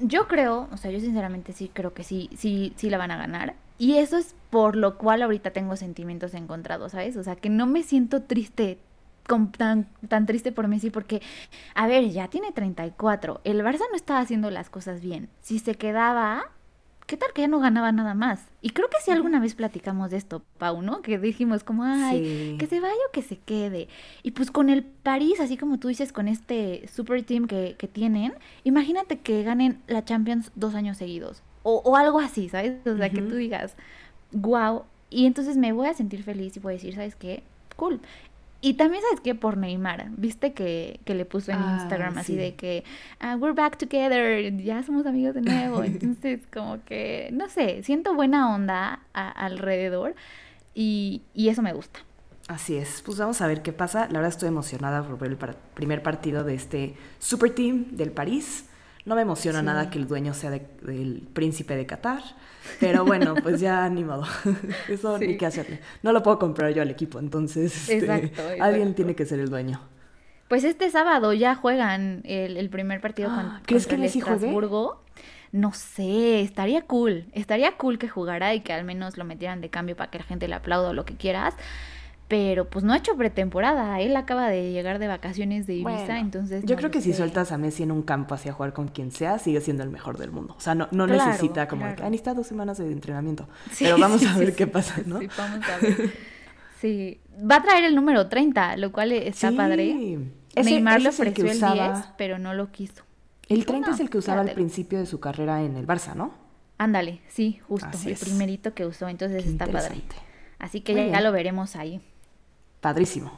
Yo 0.00 0.28
creo, 0.28 0.68
o 0.70 0.76
sea, 0.76 0.90
yo 0.90 1.00
sinceramente 1.00 1.54
sí 1.54 1.70
creo 1.72 1.94
que 1.94 2.04
sí 2.04 2.28
sí 2.36 2.74
sí 2.76 2.90
la 2.90 2.98
van 2.98 3.10
a 3.10 3.16
ganar. 3.16 3.54
Y 3.80 3.96
eso 3.96 4.18
es 4.18 4.34
por 4.50 4.76
lo 4.76 4.98
cual 4.98 5.22
ahorita 5.22 5.52
tengo 5.52 5.74
sentimientos 5.74 6.34
encontrados, 6.34 6.92
¿sabes? 6.92 7.16
O 7.16 7.22
sea, 7.22 7.34
que 7.34 7.48
no 7.48 7.66
me 7.66 7.82
siento 7.82 8.20
triste, 8.24 8.78
tan, 9.56 9.86
tan 10.06 10.26
triste 10.26 10.52
por 10.52 10.68
Messi, 10.68 10.90
porque, 10.90 11.22
a 11.74 11.86
ver, 11.86 12.10
ya 12.10 12.28
tiene 12.28 12.52
34. 12.52 13.40
El 13.42 13.62
Barça 13.62 13.84
no 13.88 13.96
estaba 13.96 14.20
haciendo 14.20 14.50
las 14.50 14.68
cosas 14.68 15.00
bien. 15.00 15.30
Si 15.40 15.58
se 15.58 15.76
quedaba, 15.76 16.42
¿qué 17.06 17.16
tal 17.16 17.32
que 17.32 17.40
ya 17.40 17.48
no 17.48 17.58
ganaba 17.58 17.90
nada 17.90 18.12
más? 18.12 18.48
Y 18.60 18.68
creo 18.68 18.90
que 18.90 18.98
sí 19.02 19.12
alguna 19.12 19.40
vez 19.40 19.54
platicamos 19.54 20.10
de 20.10 20.18
esto, 20.18 20.42
Pau, 20.58 20.82
¿no? 20.82 21.00
Que 21.00 21.18
dijimos 21.18 21.64
como, 21.64 21.84
ay, 21.84 22.56
que 22.58 22.66
se 22.66 22.80
vaya 22.80 22.92
o 23.08 23.12
que 23.12 23.22
se 23.22 23.38
quede. 23.38 23.88
Y 24.22 24.32
pues 24.32 24.50
con 24.50 24.68
el 24.68 24.84
París, 24.84 25.40
así 25.40 25.56
como 25.56 25.78
tú 25.78 25.88
dices, 25.88 26.12
con 26.12 26.28
este 26.28 26.86
super 26.86 27.22
team 27.22 27.46
que, 27.46 27.76
que 27.78 27.88
tienen, 27.88 28.34
imagínate 28.62 29.20
que 29.20 29.42
ganen 29.42 29.80
la 29.86 30.04
Champions 30.04 30.52
dos 30.54 30.74
años 30.74 30.98
seguidos. 30.98 31.42
O, 31.62 31.96
algo 31.96 32.20
así, 32.20 32.48
¿sabes? 32.48 32.74
O 32.86 32.96
sea, 32.96 33.10
que 33.10 33.20
tú 33.22 33.34
digas, 33.34 33.74
wow. 34.32 34.84
Y 35.10 35.26
entonces 35.26 35.56
me 35.56 35.72
voy 35.72 35.88
a 35.88 35.94
sentir 35.94 36.22
feliz 36.22 36.56
y 36.56 36.60
voy 36.60 36.72
a 36.72 36.76
decir, 36.76 36.94
¿sabes 36.94 37.14
qué? 37.16 37.42
Cool. 37.76 38.00
Y 38.62 38.74
también 38.74 39.02
sabes 39.02 39.20
que 39.20 39.34
por 39.34 39.56
Neymar, 39.56 40.10
viste 40.18 40.52
que, 40.52 41.00
que 41.06 41.14
le 41.14 41.24
puso 41.24 41.50
en 41.50 41.58
Ah, 41.58 41.78
Instagram 41.80 42.18
así 42.18 42.32
sí. 42.34 42.38
de 42.38 42.54
que 42.54 42.84
ah, 43.18 43.36
we're 43.36 43.54
back 43.54 43.78
together, 43.78 44.54
ya 44.58 44.82
somos 44.82 45.06
amigos 45.06 45.34
de 45.34 45.40
nuevo. 45.42 45.82
Entonces, 45.84 46.40
como 46.52 46.78
que, 46.84 47.30
no 47.32 47.48
sé, 47.48 47.82
siento 47.82 48.14
buena 48.14 48.54
onda 48.54 49.00
a- 49.14 49.30
alrededor 49.30 50.14
y, 50.74 51.22
y 51.34 51.48
eso 51.48 51.62
me 51.62 51.72
gusta. 51.72 52.00
Así 52.48 52.76
es, 52.76 53.02
pues 53.02 53.16
vamos 53.18 53.40
a 53.40 53.46
ver 53.46 53.62
qué 53.62 53.72
pasa. 53.72 54.06
La 54.06 54.14
verdad 54.18 54.28
estoy 54.28 54.48
emocionada 54.48 55.02
por 55.02 55.18
ver 55.18 55.30
el 55.30 55.36
par- 55.36 55.56
primer 55.74 56.02
partido 56.02 56.42
de 56.44 56.54
este 56.54 56.94
Super 57.18 57.54
Team 57.54 57.86
del 57.92 58.10
París. 58.12 58.64
No 59.04 59.14
me 59.14 59.22
emociona 59.22 59.60
Sí. 59.60 59.64
nada 59.66 59.90
que 59.90 59.98
el 59.98 60.06
dueño 60.06 60.34
sea 60.34 60.50
de- 60.50 60.66
del 60.82 61.22
príncipe 61.32 61.74
de 61.76 61.86
Qatar, 61.86 62.22
pero 62.80 63.04
bueno, 63.04 63.34
pues 63.42 63.60
ya 63.60 63.88
ni 63.90 64.04
modo. 64.04 64.24
Eso 64.88 65.18
Sí. 65.18 65.26
ni 65.28 65.36
qué 65.36 65.46
hacerle. 65.46 65.80
No 66.02 66.12
lo 66.12 66.22
puedo 66.22 66.38
comprar 66.38 66.72
yo 66.72 66.82
al 66.82 66.90
equipo, 66.90 67.18
entonces 67.18 67.88
este, 67.88 67.98
Exacto, 68.04 68.42
alguien 68.60 68.94
tiene 68.94 69.14
que 69.14 69.24
ser 69.24 69.40
el 69.40 69.48
dueño. 69.48 69.80
Pues 70.48 70.64
este 70.64 70.90
sábado 70.90 71.32
ya 71.32 71.54
juegan 71.54 72.22
el, 72.24 72.56
el 72.56 72.68
primer 72.70 73.00
partido 73.00 73.30
con, 73.30 73.38
Ah, 73.38 73.62
¿crees 73.64 73.84
contra 73.86 73.96
que 73.98 74.02
el? 74.02 74.18
Estrasburgo. 74.18 75.04
No 75.52 75.72
sé, 75.72 76.42
estaría 76.42 76.82
cool. 76.82 77.24
Estaría 77.32 77.76
cool 77.76 77.98
que 77.98 78.08
jugara 78.08 78.54
y 78.54 78.60
que 78.60 78.72
al 78.72 78.84
menos 78.84 79.16
lo 79.16 79.24
metieran 79.24 79.60
de 79.60 79.68
cambio 79.70 79.96
para 79.96 80.10
que 80.10 80.18
la 80.18 80.24
gente 80.24 80.46
le 80.46 80.54
aplauda 80.54 80.90
o 80.90 80.92
lo 80.92 81.04
que 81.04 81.16
quieras. 81.16 81.54
Pero 82.30 82.70
pues 82.70 82.84
no 82.84 82.92
ha 82.92 82.96
hecho 82.96 83.16
pretemporada. 83.16 84.00
Él 84.00 84.16
acaba 84.16 84.48
de 84.48 84.70
llegar 84.70 85.00
de 85.00 85.08
vacaciones 85.08 85.66
de 85.66 85.74
Ibiza, 85.74 85.90
Bueno, 85.90 86.14
entonces. 86.14 86.64
yo 86.64 86.76
no 86.76 86.78
creo 86.78 86.90
que 86.92 87.00
si 87.00 87.12
sueltas 87.12 87.50
a 87.50 87.58
Messi 87.58 87.82
en 87.82 87.90
un 87.90 88.02
campo 88.02 88.36
hacia 88.36 88.52
jugar 88.52 88.72
con 88.72 88.86
quien 88.86 89.10
sea, 89.10 89.40
sigue 89.40 89.60
siendo 89.60 89.82
el 89.82 89.90
mejor 89.90 90.16
del 90.16 90.30
mundo. 90.30 90.54
O 90.56 90.60
sea, 90.60 90.76
no, 90.76 90.86
no 90.92 91.06
Claro, 91.06 91.26
necesita 91.26 91.66
como 91.66 91.82
que 91.82 91.88
claro. 91.94 92.04
"Ah, 92.06 92.10
necesita 92.10 92.34
dos 92.34 92.46
semanas 92.46 92.78
de 92.78 92.86
entrenamiento. 92.92 93.48
Sí, 93.72 93.82
Pero 93.84 93.98
vamos 93.98 94.20
sí, 94.20 94.28
a 94.28 94.36
ver 94.38 94.50
sí. 94.50 94.54
qué 94.56 94.66
pasa, 94.68 95.02
¿no? 95.06 95.18
Sí, 95.18 95.28
vamos 95.36 95.68
a 95.68 95.76
ver. 95.78 96.12
Sí. 96.80 97.20
Va 97.50 97.56
a 97.56 97.62
traer 97.62 97.82
el 97.84 97.96
número 97.96 98.28
30, 98.28 98.76
lo 98.76 98.92
cual 98.92 99.10
está 99.10 99.50
padre. 99.50 100.18
Ese- 100.54 100.70
Neymar 100.70 101.00
le 101.02 101.08
ese 101.08 101.22
es 101.22 101.28
el 101.28 101.34
que 101.34 101.42
ofreció 101.42 101.66
el, 101.68 101.74
usaba- 101.74 101.92
10, 101.94 102.06
pero 102.16 102.38
no 102.38 102.54
lo 102.54 102.70
quiso. 102.70 103.02
El 103.48 103.56
Dijo, 103.58 103.72
30 103.72 103.88
"No, 103.88 103.94
es 103.94 104.00
el 104.00 104.08
que 104.08 104.18
usaba 104.18 104.40
al 104.42 104.46
quédatelo". 104.46 104.64
principio 104.66 104.98
de 105.00 105.06
su 105.06 105.18
carrera 105.18 105.62
en 105.64 105.76
el 105.76 105.84
Barça, 105.86 106.14
¿no? 106.14 106.32
Ándale, 106.78 107.22
sí, 107.28 107.58
justo. 107.66 107.88
Así 107.88 108.06
el 108.06 108.14
es. 108.14 108.20
primerito 108.20 108.72
que 108.72 108.86
usó, 108.86 109.08
entonces 109.08 109.42
Qué 109.42 109.50
está 109.50 109.66
padre. 109.66 109.96
Así 110.60 110.80
que 110.82 111.10
ya, 111.10 111.20
lo 111.20 111.32
veremos 111.32 111.74
ahí. 111.74 112.00
Padrísimo. 112.80 113.32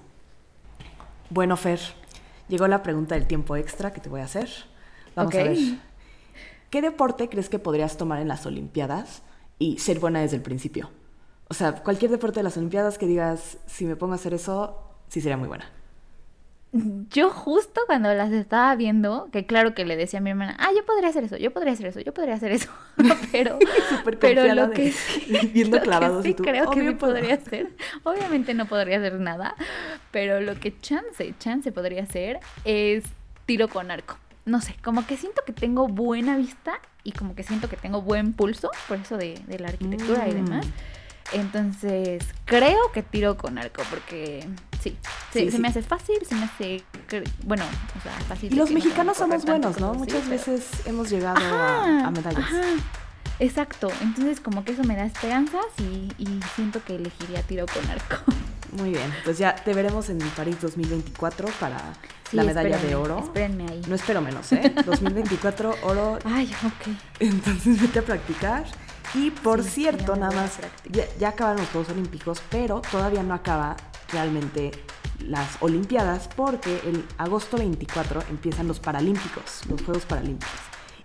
Bueno, 1.31 1.57
Fer, 1.57 1.81
llegó 2.49 2.69
la 2.69 2.83
pregunta 2.83 3.15
del 3.15 3.27
tiempo 3.27 3.57
extra 3.57 3.93
que 3.93 4.01
te 4.01 4.09
voy 4.09 4.21
a 4.21 4.25
hacer. 4.25 4.49
Vamos 5.15 5.35
a 5.35 5.43
ver. 5.45 5.59
¿Qué 6.71 6.81
deporte 6.81 7.29
crees 7.29 7.49
que 7.49 7.59
podrías 7.59 7.97
tomar 7.97 8.21
en 8.21 8.29
las 8.29 8.47
Olimpiadas 8.47 9.23
y 9.59 9.79
ser 9.79 9.99
buena 9.99 10.21
desde 10.21 10.37
el 10.37 10.43
principio? 10.43 10.91
O 11.49 11.55
sea, 11.55 11.83
cualquier 11.83 12.11
deporte 12.11 12.41
de 12.41 12.45
las 12.45 12.57
Olimpiadas 12.57 12.97
que 12.97 13.07
digas, 13.07 13.59
si 13.67 13.85
me 13.85 13.97
pongo 13.97 14.15
a 14.15 14.17
hacer 14.17 14.33
eso, 14.33 14.83
sí 15.09 15.21
sería 15.21 15.37
muy 15.37 15.49
buena. 15.49 15.71
Yo 17.11 17.29
justo 17.29 17.83
cuando 17.87 18.15
las 18.15 18.33
estaba 18.33 18.75
viendo, 18.77 19.29
que 19.31 19.45
claro 19.45 19.75
que 19.75 19.85
le 19.85 19.95
decía 19.95 20.21
a 20.21 20.23
mi 20.23 20.31
hermana, 20.31 20.57
ah, 20.59 20.71
yo 20.75 20.87
podría 20.87 21.11
hacer 21.11 21.23
eso, 21.25 21.37
yo 21.37 21.51
podría 21.53 21.75
hacer 21.75 21.87
eso, 21.87 22.01
yo 22.01 22.15
podría 22.15 22.35
hacer 22.35 22.51
eso, 22.51 22.71
pero, 23.33 23.59
Súper 23.91 24.19
pero 24.19 24.55
lo 24.55 24.69
de- 24.69 24.75
que 24.75 24.91
sí, 24.93 25.51
viendo 25.53 25.77
lo 25.77 25.83
que 25.83 25.89
clavados 25.89 26.25
y 26.25 26.29
sí 26.31 26.35
tú, 26.35 26.45
creo 26.45 26.71
que 26.71 26.81
"Obvio 26.81 26.91
sí 26.93 26.97
puedo". 26.97 27.13
podría 27.15 27.35
hacer, 27.35 27.69
obviamente 28.05 28.55
no 28.55 28.65
podría 28.65 28.97
hacer 28.97 29.21
nada, 29.21 29.55
pero 30.11 30.41
lo 30.41 30.59
que 30.59 30.75
chance, 30.81 31.35
chance 31.39 31.71
podría 31.73 32.05
hacer 32.05 32.41
es 32.65 33.05
tiro 33.45 33.69
con 33.69 33.91
arco. 33.91 34.17
No 34.47 34.63
sé, 34.63 34.75
como 34.83 35.07
que 35.07 35.19
siento 35.19 35.43
que 35.47 35.53
tengo 35.53 35.89
buena 35.89 36.39
vista 36.39 36.81
y 37.05 37.13
como 37.13 37.35
que 37.35 37.43
siento 37.43 37.69
que 37.69 37.77
tengo 37.77 38.01
buen 38.01 38.33
pulso, 38.33 38.71
por 38.89 38.97
eso 38.99 39.19
de, 39.19 39.39
de 39.47 39.59
la 39.59 39.69
arquitectura 39.69 40.27
y 40.27 40.33
Mm. 40.33 40.37
demás. 40.37 40.67
Entonces, 41.35 42.25
creo 42.47 42.91
que 42.93 43.03
tiro 43.03 43.37
con 43.37 43.59
arco, 43.59 43.83
porque 43.91 44.47
sí, 44.83 44.97
se, 45.33 45.39
Sí, 45.41 45.45
se 45.47 45.57
sí. 45.57 45.59
me 45.63 45.69
hace 45.69 45.83
fácil, 45.83 46.17
se 46.29 46.35
me 46.35 46.45
hace, 46.45 46.83
bueno, 47.45 47.65
o 47.99 48.03
sea, 48.03 48.13
fácil. 48.29 48.53
Y 48.53 48.57
los 48.57 48.71
no 48.71 48.75
mexicanos 48.75 49.17
somos 49.17 49.45
buenos, 49.45 49.79
¿no? 49.81 49.95
Muchas 49.95 50.21
pero- 50.21 50.31
veces 50.31 50.67
hemos 50.87 51.09
llegado 51.11 51.37
Ajá, 51.39 52.05
a, 52.05 52.07
a 52.07 52.11
medallas. 52.11 52.41
ajá. 52.45 52.61
Exacto, 53.39 53.89
entonces 54.03 54.41
como 54.41 54.65
que 54.65 54.73
eso 54.73 54.85
me 54.85 54.95
da 54.95 55.05
esperanzas 55.05 55.65
y, 55.79 56.13
y 56.23 56.41
siento 56.55 56.85
que 56.85 56.95
elegiría 56.97 57.43
tiro 57.43 57.67
con 57.67 57.89
arco. 57.91 58.17
Muy 58.73 58.91
bien, 58.91 59.13
pues 59.25 59.37
ya 59.39 59.55
te 59.55 59.75
veremos 59.75 60.09
en 60.11 60.19
París 60.19 60.57
2024 60.61 61.49
para 61.61 61.79
Sí, 62.31 62.37
la 62.37 62.45
medalla 62.45 62.79
de 62.79 62.95
oro. 62.95 63.19
Espérenme 63.19 63.67
ahí. 63.69 63.83
No 63.87 63.95
espero 63.95 64.21
menos, 64.23 64.51
¿eh? 64.53 64.73
2024 64.87 65.75
oro, 65.83 66.19
Ay, 66.25 66.51
ok. 66.65 66.95
entonces 67.21 67.81
vete 67.83 67.99
a 67.99 68.03
practicar. 68.03 68.65
Y 69.15 69.31
por 69.31 69.63
Sí, 69.63 69.71
cierto, 69.71 70.17
nada 70.17 70.33
más, 70.35 70.53
ya, 70.91 71.05
ya 71.19 71.29
acabaron 71.31 71.61
los 71.61 71.69
Juegos 71.71 71.91
Olímpicos, 71.91 72.41
pero 72.51 72.81
todavía 72.81 73.23
no 73.23 73.35
acaba 73.35 73.77
realmente 74.13 74.73
las 75.19 75.57
Olimpiadas 75.61 76.29
porque 76.35 76.81
el 76.85 77.05
agosto 77.19 77.57
24 77.57 78.23
empiezan 78.31 78.69
los 78.69 78.81
Paralímpicos, 78.81 79.63
los 79.69 79.83
Juegos 79.83 80.05
Paralímpicos. 80.05 80.55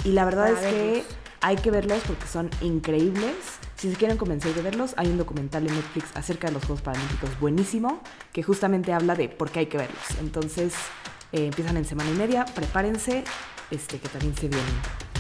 Y 0.04 0.12
la 0.12 0.26
verdad 0.26 0.52
es 0.52 0.60
que 0.60 1.04
hay 1.42 1.56
que 1.58 1.72
verlos 1.72 2.02
porque 2.08 2.28
son 2.28 2.50
increíbles. 2.62 3.36
Si 3.76 3.92
se 3.92 3.98
quieren 3.98 4.18
convencer 4.18 4.54
de 4.54 4.62
verlos, 4.62 4.94
hay 4.98 5.08
un 5.08 5.18
documental 5.18 5.68
en 5.68 5.76
Netflix 5.76 6.10
acerca 6.16 6.48
de 6.48 6.54
los 6.54 6.66
Juegos 6.66 6.82
Paralímpicos 6.82 7.40
buenísimo 7.40 8.02
que 8.34 8.44
justamente 8.44 8.94
habla 8.94 9.16
de 9.16 9.30
por 9.30 9.52
qué 9.52 9.60
hay 9.60 9.66
que 9.68 9.78
verlos. 9.78 10.04
Entonces, 10.20 10.74
eh, 11.32 11.48
empiezan 11.48 11.78
en 11.78 11.86
semana 11.86 12.10
y 12.10 12.14
media, 12.14 12.46
prepárense, 12.46 13.24
este, 13.70 14.00
que 14.00 14.10
también 14.10 14.36
se 14.36 14.48
vienen 14.48 14.66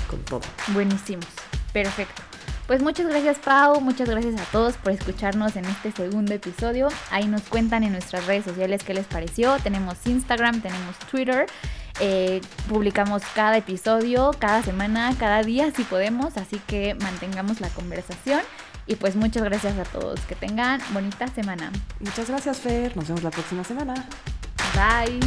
con 0.10 0.19
todo. 0.23 0.41
Buenísimos. 0.73 1.28
Perfecto. 1.73 2.37
Pues 2.67 2.82
muchas 2.82 3.08
gracias 3.08 3.39
Pau, 3.39 3.80
muchas 3.80 4.10
gracias 4.10 4.39
a 4.39 4.43
todos 4.51 4.75
por 4.75 4.91
escucharnos 4.91 5.56
en 5.56 5.63
este 5.65 5.91
segundo 5.93 6.34
episodio. 6.34 6.89
Ahí 7.12 7.25
nos 7.25 7.43
cuentan 7.43 7.84
en 7.84 7.93
nuestras 7.93 8.25
redes 8.27 8.43
sociales 8.43 8.84
qué 8.84 8.93
les 8.93 9.06
pareció. 9.06 9.56
Tenemos 9.63 9.95
Instagram, 10.06 10.62
tenemos 10.62 10.97
Twitter. 11.10 11.45
Eh, 12.01 12.41
publicamos 12.67 13.23
cada 13.34 13.58
episodio, 13.58 14.32
cada 14.38 14.62
semana, 14.63 15.15
cada 15.17 15.43
día 15.43 15.71
si 15.71 15.84
podemos. 15.84 16.36
Así 16.36 16.60
que 16.67 16.93
mantengamos 16.95 17.62
la 17.62 17.69
conversación. 17.69 18.41
Y 18.86 18.95
pues 18.95 19.15
muchas 19.15 19.43
gracias 19.43 19.77
a 19.77 19.84
todos. 19.84 20.19
Que 20.21 20.36
tengan 20.36 20.82
bonita 20.91 21.27
semana. 21.27 21.71
Muchas 22.01 22.30
gracias, 22.30 22.60
Fer. 22.60 22.95
Nos 22.97 23.08
vemos 23.08 23.23
la 23.23 23.32
próxima 23.32 23.63
semana. 23.63 23.93
Bye. 24.75 25.19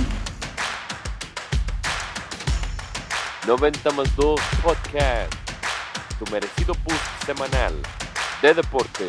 90 3.47 3.91
más 3.93 4.15
2 4.17 4.41
Podcast, 4.63 5.35
tu 6.21 6.31
merecido 6.31 6.75
boost 6.85 7.03
semanal 7.25 7.73
de 8.43 8.55
deportes. 8.55 9.09